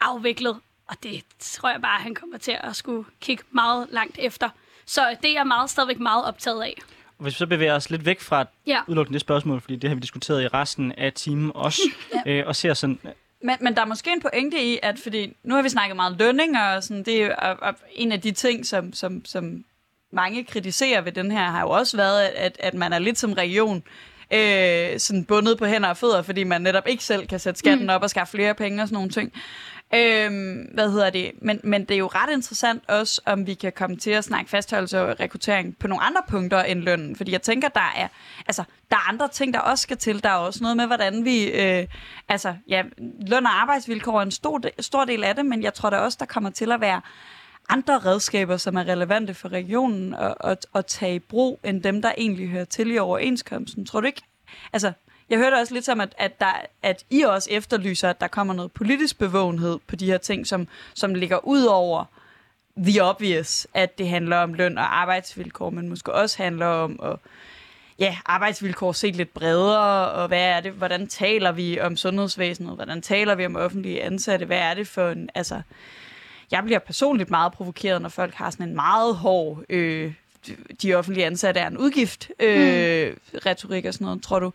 [0.00, 0.60] afviklet.
[0.88, 4.48] Og det tror jeg bare, at han kommer til at skulle kigge meget langt efter.
[4.86, 6.74] Så det er jeg meget, stadigvæk meget optaget af.
[7.18, 8.80] Og hvis vi så bevæger os lidt væk fra Ja.
[8.86, 11.80] udelukkende det spørgsmål, fordi det har vi diskuteret i resten af timen også,
[12.26, 12.30] ja.
[12.32, 12.98] øh, og ser sådan,
[13.42, 16.16] men, men der er måske en pointe i, at fordi nu har vi snakket meget
[16.18, 19.64] lønning, og sådan, det er og, og en af de ting, som, som, som
[20.10, 23.32] mange kritiserer ved den her, har jo også været, at, at man er lidt som
[23.32, 23.82] region
[24.34, 27.90] øh, sådan bundet på hænder og fødder, fordi man netop ikke selv kan sætte skatten
[27.90, 29.32] op og skaffe flere penge og sådan nogle ting.
[29.94, 31.30] Øhm, hvad hedder det?
[31.42, 34.50] Men, men det er jo ret interessant også, om vi kan komme til at snakke
[34.50, 37.16] fastholdelse og rekruttering på nogle andre punkter end lønnen.
[37.16, 38.08] Fordi jeg tænker, der er,
[38.46, 40.22] altså, der er andre ting, der også skal til.
[40.22, 41.44] Der er også noget med, hvordan vi...
[41.44, 41.86] Øh,
[42.28, 42.82] altså, ja,
[43.26, 45.96] løn og arbejdsvilkår er en stor, de- stor del af det, men jeg tror da
[45.96, 47.00] også, der kommer til at være
[47.68, 52.02] andre redskaber, som er relevante for regionen at, at, at tage i brug, end dem,
[52.02, 53.86] der egentlig hører til i overenskomsten.
[53.86, 54.22] Tror du ikke?
[54.72, 54.92] Altså,
[55.30, 56.52] jeg hørte også lidt som, at, at, der,
[56.82, 60.68] at I også efterlyser, at der kommer noget politisk bevågenhed på de her ting, som,
[60.94, 62.04] som ligger ud over
[62.76, 67.16] the obvious, at det handler om løn og arbejdsvilkår, men måske også handler om at
[67.98, 73.02] ja, arbejdsvilkår set lidt bredere, og hvad er det, hvordan taler vi om sundhedsvæsenet, hvordan
[73.02, 75.62] taler vi om offentlige ansatte, hvad er det for en, altså,
[76.52, 80.14] jeg bliver personligt meget provokeret, når folk har sådan en meget hård, øh,
[80.82, 83.38] de offentlige ansatte er en udgift, øh, mm.
[83.46, 84.52] retorik og sådan noget, tror du.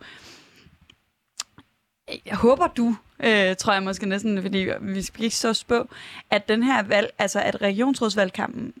[2.26, 5.88] Jeg håber du, øh, tror jeg måske næsten, fordi vi skal ikke så spå,
[6.30, 8.74] at den her valg, altså at regionsrådsvalgkampen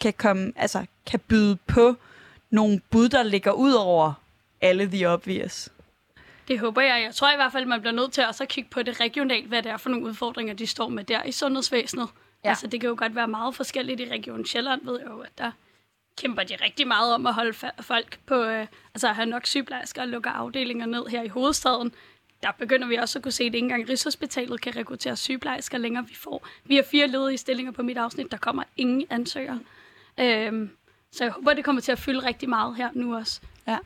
[0.00, 1.96] kan komme, altså kan byde på
[2.50, 4.12] nogle bud, der ligger ud over
[4.60, 5.68] alle the obvious.
[6.48, 7.02] Det håber jeg.
[7.02, 9.48] Jeg tror i hvert fald, man bliver nødt til også at kigge på det regionalt,
[9.48, 12.08] hvad det er for nogle udfordringer, de står med der i sundhedsvæsenet.
[12.44, 12.48] Ja.
[12.48, 15.38] Altså, det kan jo godt være meget forskelligt i Region Sjælland, ved jeg jo, at
[15.38, 15.50] der
[16.18, 20.02] kæmper de rigtig meget om at holde folk på, øh, altså at have nok sygeplejersker
[20.02, 21.92] og lukke afdelinger ned her i hovedstaden.
[22.42, 26.06] Der begynder vi også at kunne se, at ikke engang Rigshospitalet kan rekruttere sygeplejersker længere.
[26.08, 29.60] Vi får vi har fire ledige stillinger på mit afsnit, der kommer ingen ansøgere.
[30.20, 30.70] Øhm,
[31.12, 33.40] så jeg håber, det kommer til at fylde rigtig meget her nu også.
[33.66, 33.78] Ja.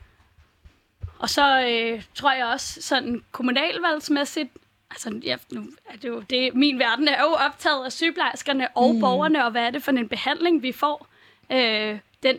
[1.19, 4.49] Og så øh, tror jeg også sådan kommunalvalgsmæssigt,
[4.91, 8.93] altså ja, nu er det jo det, min verden er jo optaget af sygeplejerskerne og
[8.93, 8.99] mm.
[8.99, 11.07] borgerne, og hvad er det for en behandling, vi får.
[11.51, 12.37] Øh, den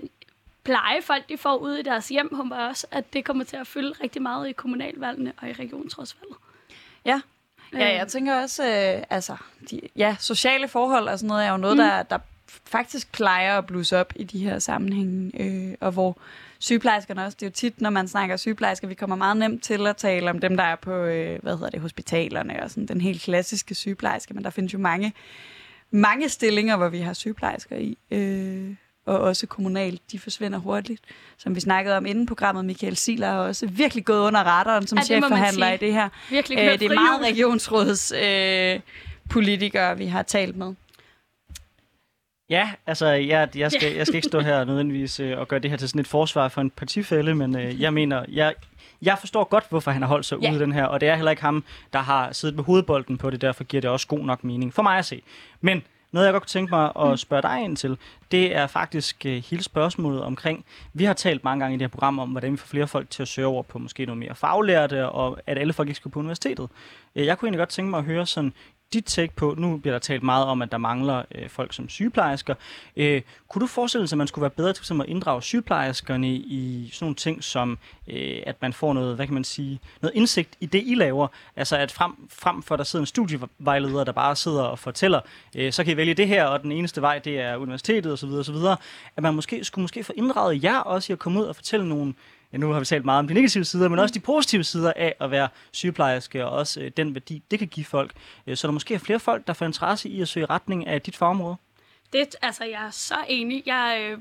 [0.65, 3.57] pleje folk, de får ude i deres hjem, håber jeg også, at det kommer til
[3.57, 6.37] at fylde rigtig meget i kommunalvalgene og i regionsrådsvalget.
[7.05, 7.21] Ja.
[7.73, 9.37] Ja, jeg tænker også, øh, altså,
[9.71, 11.83] de, ja, sociale forhold og sådan noget er jo noget, mm.
[11.83, 12.19] der, der
[12.65, 16.19] faktisk plejer at blusse op i de her sammenhænge, øh, og hvor
[16.61, 19.87] sygeplejerskerne også, det er jo tit, når man snakker sygeplejersker, vi kommer meget nemt til
[19.87, 23.01] at tale om dem, der er på, øh, hvad hedder det, hospitalerne og sådan den
[23.01, 25.13] helt klassiske sygeplejerske, men der findes jo mange,
[25.91, 28.75] mange stillinger, hvor vi har sygeplejersker i, øh,
[29.07, 31.03] og også kommunalt, de forsvinder hurtigt.
[31.39, 34.99] Som vi snakkede om inden programmet, Michael Siler er også virkelig gået under radaren som
[34.99, 36.09] Ja, chefforhandler i det her.
[36.31, 38.81] Virkelig Øh, kørt det er meget regionsråds øh,
[39.31, 40.75] politikere, vi har talt med.
[42.51, 45.71] Ja, altså, jeg, jeg, skal, jeg skal ikke stå her nødvendigvis øh, og gøre det
[45.71, 48.55] her til sådan et forsvar for en partifælde, men øh, jeg mener, jeg,
[49.03, 50.49] jeg forstår godt, hvorfor han har holdt sig Ja.
[50.51, 53.19] ude i den her, og det er heller ikke ham, der har siddet med hovedbolden
[53.19, 55.23] på det, derfor giver det også god nok mening for mig at se.
[55.61, 55.83] Men
[56.13, 57.97] noget, jeg godt kunne tænke mig at spørge dig ind til,
[58.31, 61.89] det er faktisk øh, hele spørgsmålet omkring, vi har talt mange gange i det her
[61.89, 64.35] program om, hvordan vi får flere folk til at søge over på måske noget mere
[64.35, 66.69] faglærte, og at alle folk ikke skal på universitetet.
[67.17, 68.53] Øh, Jeg kunne egentlig godt tænke mig at høre sådan,
[68.93, 71.89] dit take på, nu bliver der talt meget om, at der mangler øh, folk som
[71.89, 72.55] sygeplejersker.
[72.97, 76.91] Øh, kunne du forestille dig, at man skulle være bedre til at inddrage sygeplejerskerne i
[76.93, 77.79] sådan nogle ting som,
[78.09, 81.29] øh, at man får noget, hvad kan man sige, noget indsigt i det, I laver?
[81.57, 85.21] Altså at frem, frem for, at der sidder en studievejleder, der bare sidder og fortæller,
[85.57, 88.29] øh, så kan I vælge det her, og den eneste vej, det er universitetet osv.
[88.29, 88.57] osv.
[89.17, 91.89] At man måske skulle måske få inddraget jer også i at komme ud og fortælle
[91.89, 92.15] nogle
[92.53, 94.93] ja, nu har vi talt meget om de negative sider, men også de positive sider
[94.97, 98.13] af at være sygeplejerske, og også øh, den værdi, det kan give folk.
[98.47, 101.03] Øh, så der måske er flere folk, der får interesse i at søge retning af
[101.03, 101.57] dit fagområde.
[102.13, 103.63] Det, altså, jeg er så enig.
[103.67, 104.19] Jeg øh,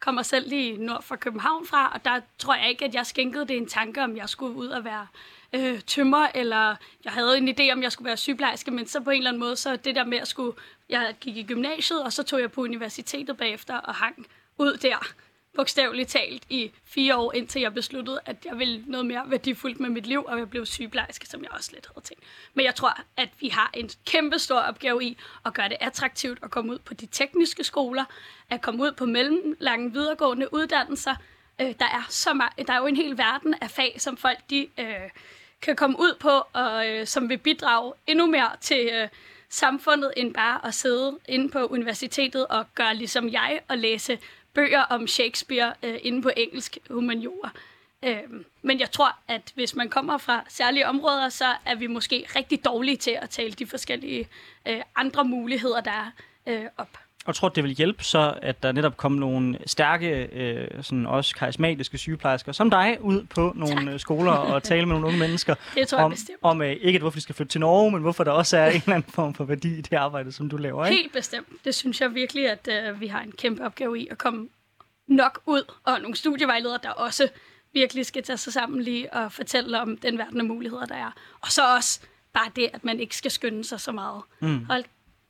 [0.00, 3.48] kommer selv lige nord for København fra, og der tror jeg ikke, at jeg skænkede
[3.48, 5.06] det en tanke, om jeg skulle ud og være
[5.52, 9.10] øh, tømmer, eller jeg havde en idé, om jeg skulle være sygeplejerske, men så på
[9.10, 10.52] en eller anden måde, så det der med at skulle,
[10.88, 14.26] jeg gik i gymnasiet, og så tog jeg på universitetet bagefter og hang
[14.58, 15.06] ud der,
[15.54, 19.90] bogstaveligt talt, i fire år, indtil jeg besluttede, at jeg ville noget mere værdifuldt med
[19.90, 22.24] mit liv, og jeg blev sygeplejerske, som jeg også lidt havde tænkt.
[22.54, 26.38] Men jeg tror, at vi har en kæmpe stor opgave i at gøre det attraktivt
[26.42, 28.04] at komme ud på de tekniske skoler,
[28.50, 31.14] at komme ud på mellemlange videregående uddannelser.
[31.60, 34.38] Øh, der, er så meget, der er jo en hel verden af fag, som folk
[34.50, 35.10] de, øh,
[35.62, 39.08] kan komme ud på, og øh, som vil bidrage endnu mere til øh,
[39.48, 44.18] samfundet, end bare at sidde inde på universitetet og gøre ligesom jeg, og læse
[44.54, 47.50] bøger om Shakespeare øh, inde på engelsk humaniora.
[48.04, 52.26] Øhm, men jeg tror, at hvis man kommer fra særlige områder, så er vi måske
[52.36, 54.28] rigtig dårlige til at tale de forskellige
[54.68, 56.10] øh, andre muligheder, der er
[56.46, 56.98] øh, op.
[57.24, 61.34] Og tror det vil hjælpe så, at der netop kommer nogle stærke, øh, sådan også
[61.34, 63.94] karismatiske sygeplejersker som dig ud på nogle tak.
[63.94, 66.38] Øh, skoler og tale med nogle unge mennesker det tror jeg om, bestemt.
[66.42, 68.82] om øh, ikke hvorfor de skal flytte til Norge, men hvorfor der også er en
[68.86, 70.86] eller anden form for værdi i det arbejde, som du laver.
[70.86, 70.96] Ikke?
[70.96, 71.48] Helt bestemt.
[71.64, 74.48] Det synes jeg virkelig, at øh, vi har en kæmpe opgave i at komme
[75.08, 77.28] nok ud, og nogle studievejledere, der også
[77.74, 81.10] virkelig skal tage sig sammen lige og fortælle om den verden af muligheder, der er.
[81.40, 82.00] Og så også
[82.34, 84.22] bare det, at man ikke skal skynde sig så meget.
[84.40, 84.64] Mm.
[84.64, 84.84] Hold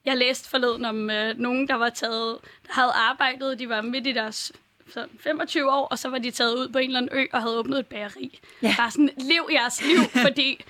[0.05, 4.07] jeg læste forleden om øh, nogen, der var taget, der havde arbejdet, de var midt
[4.07, 4.53] i deres
[4.93, 7.43] sådan 25 år, og så var de taget ud på en eller anden ø og
[7.43, 8.41] havde åbnet et bageri.
[8.63, 8.75] Ja.
[8.79, 10.65] Bare sådan, lev jeres liv, fordi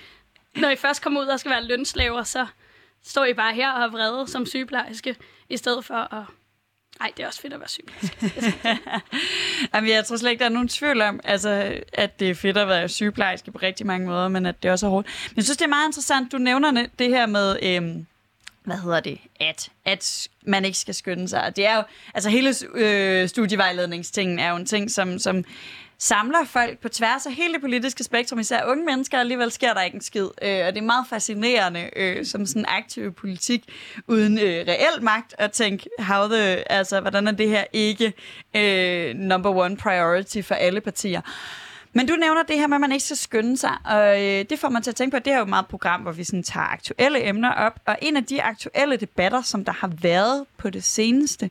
[0.55, 2.47] når I først kommer ud og skal være lønslaver, så
[3.03, 5.15] står I bare her og er vrede som sygeplejerske,
[5.49, 6.23] i stedet for at
[6.99, 8.81] Nej, det er også fedt at være sygeplejerske.
[9.73, 12.57] Jamen, jeg tror slet ikke, der er nogen tvivl om, altså, at det er fedt
[12.57, 15.07] at være sygeplejerske på rigtig mange måder, men at det også er hårdt.
[15.29, 18.05] Men jeg synes, det er meget interessant, du nævner det her med, øhm,
[18.65, 21.53] hvad hedder det, at, at man ikke skal skynde sig.
[21.55, 21.83] Det er jo,
[22.13, 25.43] altså hele øh, studievejledningstingen er jo en ting, som, som
[25.97, 29.81] samler folk på tværs af hele det politiske spektrum, især unge mennesker, alligevel sker der
[29.81, 30.27] ikke en skid.
[30.41, 33.63] Øh, og det er meget fascinerende øh, som sådan aktiv politik
[34.07, 38.13] uden øh, reel magt at tænke, how the, altså, hvordan er det her ikke
[38.53, 41.21] øh, number one priority for alle partier.
[41.93, 44.59] Men du nævner det her med, at man ikke skal skynde sig, og øh, det
[44.59, 46.23] får man til at tænke på, at det er jo et meget program, hvor vi
[46.23, 50.45] sådan tager aktuelle emner op, og en af de aktuelle debatter, som der har været
[50.57, 51.49] på det seneste,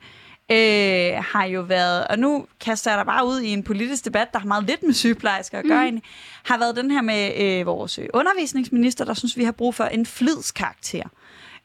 [0.50, 4.32] øh, har jo været, og nu kaster jeg dig bare ud i en politisk debat,
[4.32, 6.00] der har meget lidt med sygeplejersker at gøre, mm.
[6.42, 10.06] har været den her med øh, vores undervisningsminister, der synes, vi har brug for en
[10.06, 11.08] flidskarakter.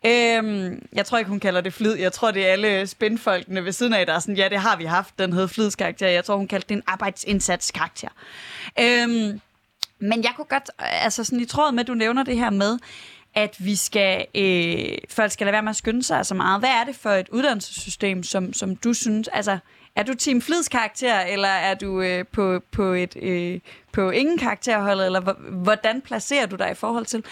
[0.06, 1.96] Øhm, jeg tror ikke, hun kalder det flid.
[1.96, 4.76] Jeg tror, det er alle spændfolkene ved siden af, der er sådan, ja, det har
[4.76, 6.08] vi haft, den hed flidskarakter.
[6.08, 8.10] Jeg tror, hun kaldte det en arbejdsindsatskarakter.
[8.80, 9.42] Øhm,
[10.00, 12.80] men jeg kunne godt, altså sådan i tråd med, at du nævner det her med,
[13.36, 16.62] at vi skal, øh, folk skal lade være med at skynde sig så meget.
[16.62, 19.58] Hvad er det for et uddannelsessystem, som, som du synes, altså
[19.96, 23.60] er du team Flids karakter, eller er du øh, på, på, et, øh,
[23.92, 27.24] på ingen karakterhold, eller hvordan placerer du dig i forhold til,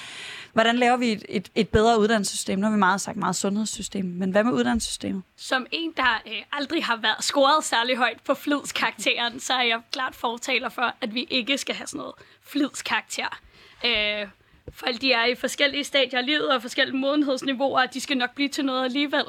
[0.55, 2.59] hvordan laver vi et, et, et bedre uddannelsessystem?
[2.59, 5.23] Nu har vi meget sagt meget sundhedssystem, men hvad med uddannelsessystemet?
[5.35, 9.81] Som en, der øh, aldrig har været scoret særlig højt på flidskarakteren, så er jeg
[9.91, 13.39] klart fortaler for, at vi ikke skal have sådan noget flidskarakter.
[13.85, 14.27] Øh,
[14.73, 18.35] folk de er i forskellige stadier af livet og forskellige modenhedsniveauer, og de skal nok
[18.35, 19.25] blive til noget alligevel.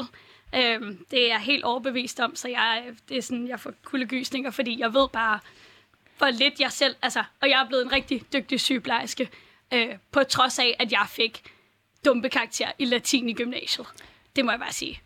[0.55, 4.51] Øhm, det er jeg helt overbevist om, så jeg, det er sådan, jeg får kuldegysninger,
[4.51, 5.39] fordi jeg ved bare,
[6.19, 6.97] hvor lidt jeg selv...
[7.03, 9.29] Altså, og jeg er blevet en rigtig dygtig sygeplejerske,
[9.75, 11.43] øh, på trods af, at jeg fik
[12.05, 13.87] dumpe karakter i latin i gymnasiet.
[14.37, 15.01] Det må jeg bare sige.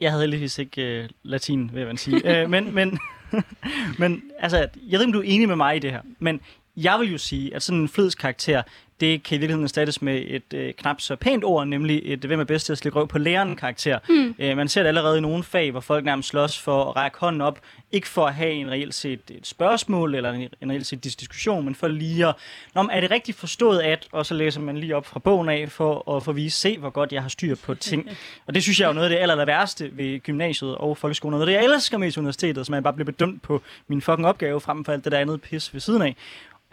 [0.00, 2.42] Jeg havde heldigvis ikke øh, latin, vil jeg sige.
[2.42, 2.98] Æ, men, men,
[3.98, 6.40] men altså, jeg ved ikke, om du er enig med mig i det her, men
[6.76, 8.62] jeg vil jo sige, at sådan en flidskarakter,
[9.02, 12.40] det kan i virkeligheden erstattes med et øh, knap så pænt ord, nemlig et hvem
[12.40, 13.98] er bedst til at slikke røv på læreren karakter.
[14.08, 14.34] Mm.
[14.38, 17.18] Øh, man ser det allerede i nogle fag, hvor folk nærmest slås for at række
[17.18, 17.60] hånden op,
[17.92, 21.64] ikke for at have en reelt set et spørgsmål eller en, en reelt set diskussion,
[21.64, 22.34] men for lige at,
[22.74, 25.70] Nå, er det rigtigt forstået at, og så læser man lige op fra bogen af
[25.70, 28.10] for at få vise, se hvor godt jeg har styr på ting.
[28.46, 30.98] Og det synes jeg er jo noget af det aller, aller værste ved gymnasiet og
[30.98, 34.26] folkeskolen, af det jeg elsker mest universitetet, som jeg bare bliver bedømt på min fucking
[34.26, 36.16] opgave frem for alt det der andet pis ved siden af.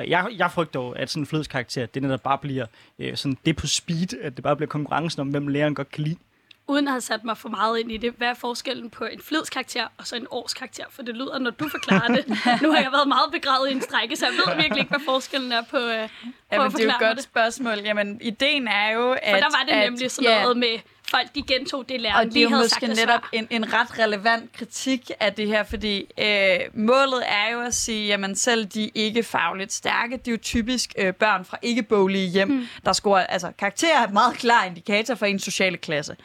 [0.08, 2.66] Jeg, jeg frygter jo, at sådan en flødskarakter, det netop bare bliver
[3.00, 6.04] øh, sådan det på speed, at det bare bliver konkurrencen om, hvem læreren godt kan
[6.04, 6.18] lide.
[6.68, 9.22] Uden at have sat mig for meget ind i det, hvad er forskellen på en
[9.22, 10.84] flidskarakter og så en årskarakter?
[10.89, 12.28] For det lyder, når du forklarer det.
[12.64, 15.06] nu har jeg været meget begravet i en strække, så jeg ved virkelig ikke, hvad
[15.06, 17.24] forskellen er på, øh, på Jamen, det er jo et godt det.
[17.24, 17.78] spørgsmål.
[17.84, 19.20] Jamen, ideen er jo, at...
[19.30, 20.60] For der var det nemlig at, sådan noget ja.
[20.60, 20.80] med
[21.10, 24.53] folk de gentog det Og læreren det er jo måske netop en, en ret relevant
[24.53, 29.24] kritik af det her, fordi øh, målet er jo at sige, jamen selv de ikke
[29.24, 32.68] fagligt stærke, det er jo typisk øh, børn fra ikke-boglige hjem, mm.
[32.86, 36.16] der scorer, altså karakterer er et meget klar indikator for en sociale klasse.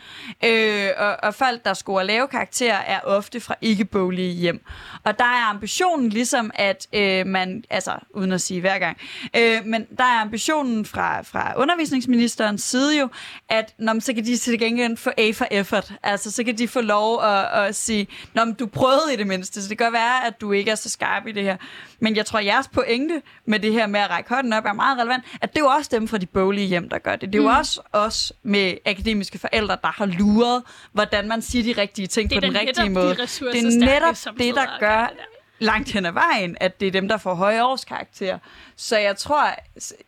[0.45, 4.64] Øh, og, og folk, der scorer lave karakterer, er ofte fra ikke-boglige hjem.
[5.05, 8.97] Og der er ambitionen ligesom, at øh, man, altså uden at sige hver gang,
[9.37, 13.09] øh, men der er ambitionen fra, fra undervisningsministerens side jo,
[13.49, 15.93] at når, så kan de til gengæld få A for effort.
[16.03, 19.27] Altså så kan de få lov at, at sige, Nå, men du prøvede i det
[19.27, 21.57] mindste, så det kan godt være, at du ikke er så skarp i det her.
[22.01, 24.72] Men jeg tror, at jeres pointe med det her med at række hånden op er
[24.72, 27.33] meget relevant, at det er jo også dem fra de boglige hjem, der gør det.
[27.33, 27.59] Det er jo Mm.
[27.59, 30.62] også os med akademiske forældre, der har luret,
[30.93, 33.16] hvordan man siger de rigtige ting på den rigtige netop de måde.
[33.16, 35.12] Det er netop det, der gør.
[35.59, 38.38] Langt hen ad vejen, at det er dem, der får høje årskarakterer.
[38.76, 39.50] Så jeg tror,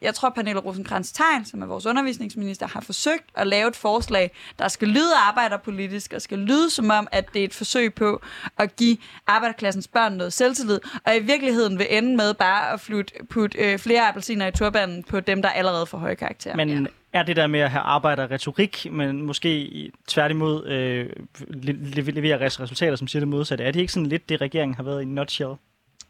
[0.02, 4.30] jeg tror Pernille rosenkrantz teil som er vores undervisningsminister, har forsøgt at lave et forslag,
[4.58, 8.22] der skal lyde arbejderpolitisk, og skal lyde som om, at det er et forsøg på
[8.58, 13.12] at give arbejderklassens børn noget selvtillid, og i virkeligheden vil ende med bare at flut,
[13.30, 16.56] putte øh, flere appelsiner i turbanen på dem, der allerede får høje karakterer.
[16.56, 16.88] Men.
[17.12, 21.06] Er det der med at have arbejderretorik, men måske i- tværtimod øh,
[21.48, 24.40] le- le- levere res- resultater, som siger det modsatte, er det ikke sådan lidt det,
[24.40, 25.50] regeringen har været i en nutshell?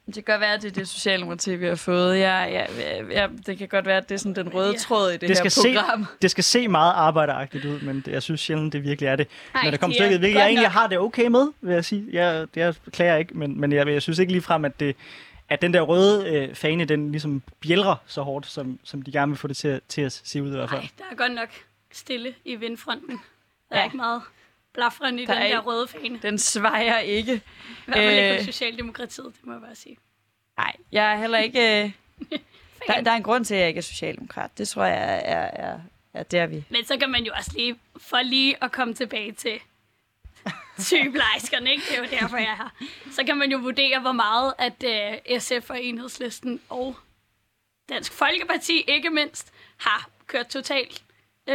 [0.07, 2.19] Det kan godt være, at det er det socialdemokrati, vi har fået.
[2.19, 2.65] Ja, ja,
[3.11, 5.29] ja, det kan godt være, at det er sådan den røde tråd i det, Det
[5.29, 6.05] her skal, program.
[6.05, 9.17] se, det skal se meget arbejderagtigt ud, men det, jeg synes sjældent, det virkelig er
[9.17, 9.27] det.
[9.55, 11.75] Ej, Når det kommer er stykket, hvilket jeg egentlig nok- har det okay med, vil
[11.75, 12.05] jeg sige.
[12.13, 14.97] Jeg, jeg klager ikke, men, men jeg, jeg synes ikke ligefrem, at, det,
[15.49, 19.33] at den der røde øh, fane, den ligesom bjælrer så hårdt, som, som de gerne
[19.33, 20.81] vil få det til, at- til at se ud i hvert fald.
[20.81, 21.49] Nej, der er godt nok
[21.93, 23.11] stille i vindfronten.
[23.11, 23.85] Der er Ja.
[23.85, 24.23] ikke meget
[24.73, 26.15] blafrende i Der den er der røde fane.
[26.15, 27.43] I Den svejer ikke.
[27.85, 28.39] hvert fald ikke Øh.
[28.39, 29.97] for Socialdemokratiet, det må jeg bare sige.
[30.59, 31.85] Nej, jeg er heller ikke...
[31.85, 31.91] Øh,
[32.87, 34.51] der, der er en grund til, at jeg ikke er socialdemokrat.
[34.59, 35.81] Det tror jeg er, er, er,
[36.15, 36.65] er der, vi...
[36.71, 39.59] Men så kan man jo også lige, for lige at komme tilbage til
[40.79, 41.83] sygeplejerskerne, ikke?
[41.89, 42.87] det er jo derfor, jeg er her.
[43.11, 46.97] Så kan man jo vurdere, hvor meget at uh, SF og Enhedslisten og
[47.89, 51.03] Dansk Folkeparti ikke mindst har kørt totalt,
[51.49, 51.55] uh,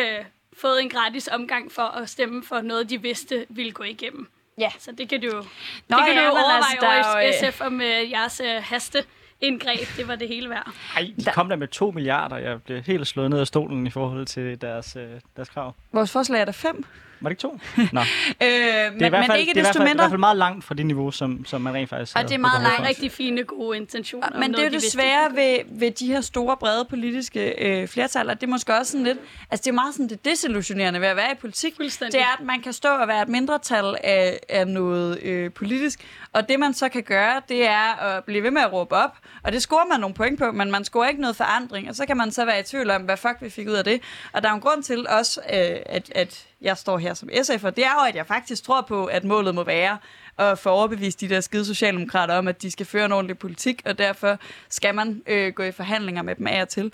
[0.58, 4.28] fået en gratis omgang for at stemme for noget, de vidste ville gå igennem.
[4.58, 4.72] Ja.
[4.80, 5.44] Så det kan du jo,
[5.88, 8.12] Nå, det kan ja, du jo overveje altså, over er jo, øh, SF om uh,
[8.12, 9.04] jeres uh, haste
[9.42, 9.88] indgreb.
[9.98, 10.72] Det var det hele værd.
[10.96, 12.38] Ej, de kom der med 2 milliarder.
[12.38, 15.76] Jeg blev helt slået ned af stolen i forhold til deres, øh, deres krav.
[15.92, 16.86] Vores forslag er der fem.
[17.22, 17.60] Var det ikke to?
[17.98, 18.00] Nå.
[18.02, 18.06] Øh,
[18.42, 19.96] Det er, i men, hvert fald, men ikke det er i hvert desto fald, i
[19.96, 22.38] hvert fald meget langt fra det niveau, som, som man rent faktisk Og det er
[22.38, 22.88] meget langt.
[22.88, 24.30] Rigtig fine, gode intentioner.
[24.30, 26.22] Men det er noget, jo de det vidste svære ville gå ved, ved de her
[26.22, 29.18] store, brede politiske øh, flertal, og det er måske også sådan lidt,
[29.52, 32.46] altså det er meget sådan det desillusionerende ved at være i politik, det er, at
[32.46, 36.74] man kan stå og være et mindretal af, af noget øh, politisk, og det man
[36.74, 39.86] så kan gøre, det er at blive ved med at råbe op, og det scorer
[39.92, 42.46] man nogle point på, men man scorer ikke noget forandring, og så kan man så
[42.46, 44.02] være i tvivl om, hvad fuck vi fik ud af det.
[44.34, 47.30] Og der er jo en grund til også, øh, at, at jeg står her som
[47.30, 49.98] SF'er, det er jo, at jeg faktisk tror på, at målet må være
[50.38, 53.82] at få overbevist de der skide socialdemokrater om, at de skal føre en ordentlig politik,
[53.86, 54.38] og derfor
[54.70, 56.94] skal man øh, gå i forhandlinger med dem af og til.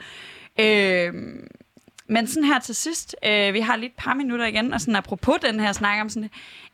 [0.59, 1.13] Øh,
[2.10, 4.95] men sådan her til sidst, øh, vi har lige et par minutter igen, og sådan
[4.95, 6.30] apropos den her snak om sådan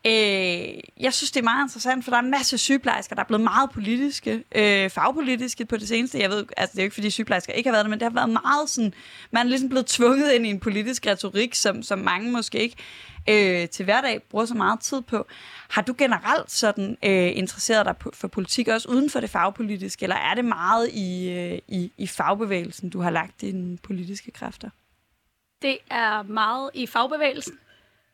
[0.06, 3.28] øh, jeg synes, det er meget interessant, for der er en masse sygeplejersker, der er
[3.28, 6.20] blevet meget politiske, øh, fagpolitiske på det seneste.
[6.20, 8.06] Jeg ved, altså det er jo ikke, fordi sygeplejersker ikke har været det, men det
[8.06, 8.94] har været meget sådan,
[9.32, 12.76] man er ligesom blevet tvunget ind i en politisk retorik, som, som mange måske ikke
[13.30, 15.28] øh, til hverdag bruger så meget tid på.
[15.70, 20.16] Har du generelt sådan øh, interesseret dig for politik også uden for det fagpolitiske, eller
[20.16, 24.70] er det meget i, øh, i, i fagbevægelsen, du har lagt dine politiske kræfter?
[25.64, 27.59] Det er meget i fagbevægelsen,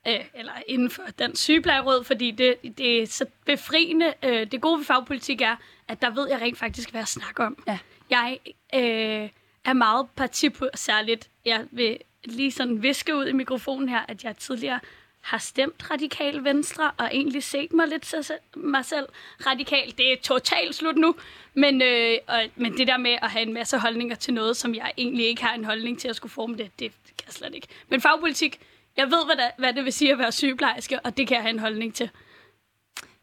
[0.08, 4.14] øh, eller inden for den sygeplejeråd, fordi det, det er så befriende.
[4.24, 5.56] Øh, det gode ved fagpolitik er,
[5.88, 7.64] at der ved jeg rent faktisk, hvad jeg snakker om.
[7.68, 7.80] Ja.
[8.10, 8.40] Jeg
[8.76, 9.30] øh,
[9.66, 14.24] er meget parti på, særligt, jeg vil lige sådan viske ud i mikrofonen her, at
[14.24, 14.80] jeg tidligere
[15.22, 18.24] har stemt radikal venstre, og egentlig set mig lidt sig,
[18.56, 19.06] mig selv
[19.46, 19.94] radikal.
[19.98, 21.16] Det er totalt slut nu,
[21.54, 24.76] men, øh, og, men det der med at have en masse holdninger til noget, som
[24.76, 27.56] jeg egentlig ikke har en holdning til at skulle forme det, det, kan jeg slet
[27.56, 27.68] ikke.
[27.90, 28.60] Men fagpolitik,
[28.98, 31.44] jeg ved, hvad, der, hvad det vil sige at være sygeplejerske, og det kan jeg
[31.44, 32.10] have en holdning til.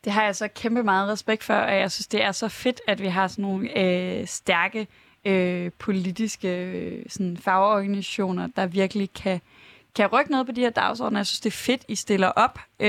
[0.05, 2.81] Det har jeg så kæmpe meget respekt for, og jeg synes, det er så fedt,
[2.87, 4.87] at vi har sådan nogle øh, stærke
[5.25, 9.41] øh, politiske øh, sådan fagorganisationer, der virkelig kan,
[9.97, 11.19] kan rykke noget på de her dagsordner.
[11.19, 12.89] Jeg synes, det er fedt, I stiller op, øh,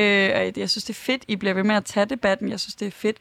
[0.58, 2.49] jeg synes, det er fedt, I bliver ved med at tage debatten.
[2.49, 3.18] Jeg synes, det er fedt,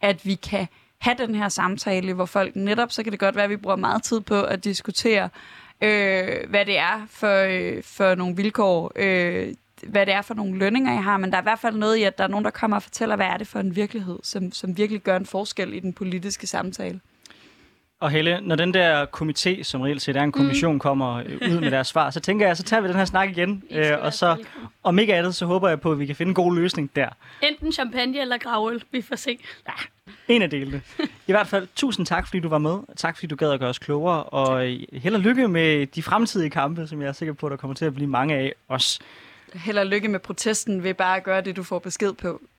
[0.00, 0.66] at vi kan
[0.98, 3.76] have den her samtale, hvor folk netop, så kan det godt være, at vi bruger
[3.76, 5.28] meget tid på at diskutere,
[5.80, 9.54] øh, hvad det er for, øh, for nogle vilkår, øh,
[9.86, 11.96] hvad det er for nogle lønninger, jeg har, men der er i hvert fald noget
[11.96, 14.18] i, at der er nogen, der kommer og fortæller, hvad er det for en virkelighed,
[14.22, 17.00] som, som virkelig gør en forskel i den politiske samtale.
[18.04, 20.78] Og Helle, når den der komité, som reelt set er en kommission, mm.
[20.78, 23.30] kommer øh, ud med deres svar, så tænker jeg, så tager vi den her snak
[23.30, 23.62] igen.
[23.70, 24.44] Øh, og så,
[24.82, 27.08] om ikke andet, så håber jeg på, at vi kan finde en god løsning der.
[27.42, 28.82] Enten champagne eller gravøl.
[28.90, 29.38] Vi får se.
[30.28, 30.82] En af delene.
[31.26, 32.78] I hvert fald, tusind tak, fordi du var med.
[32.96, 34.22] Tak, fordi du gad at gøre os klogere.
[34.22, 37.56] Og øh, held og lykke med de fremtidige kampe, som jeg er sikker på, der
[37.56, 38.98] kommer til at blive mange af os.
[39.54, 42.40] Held og lykke med protesten ved bare at gøre det, du får besked på.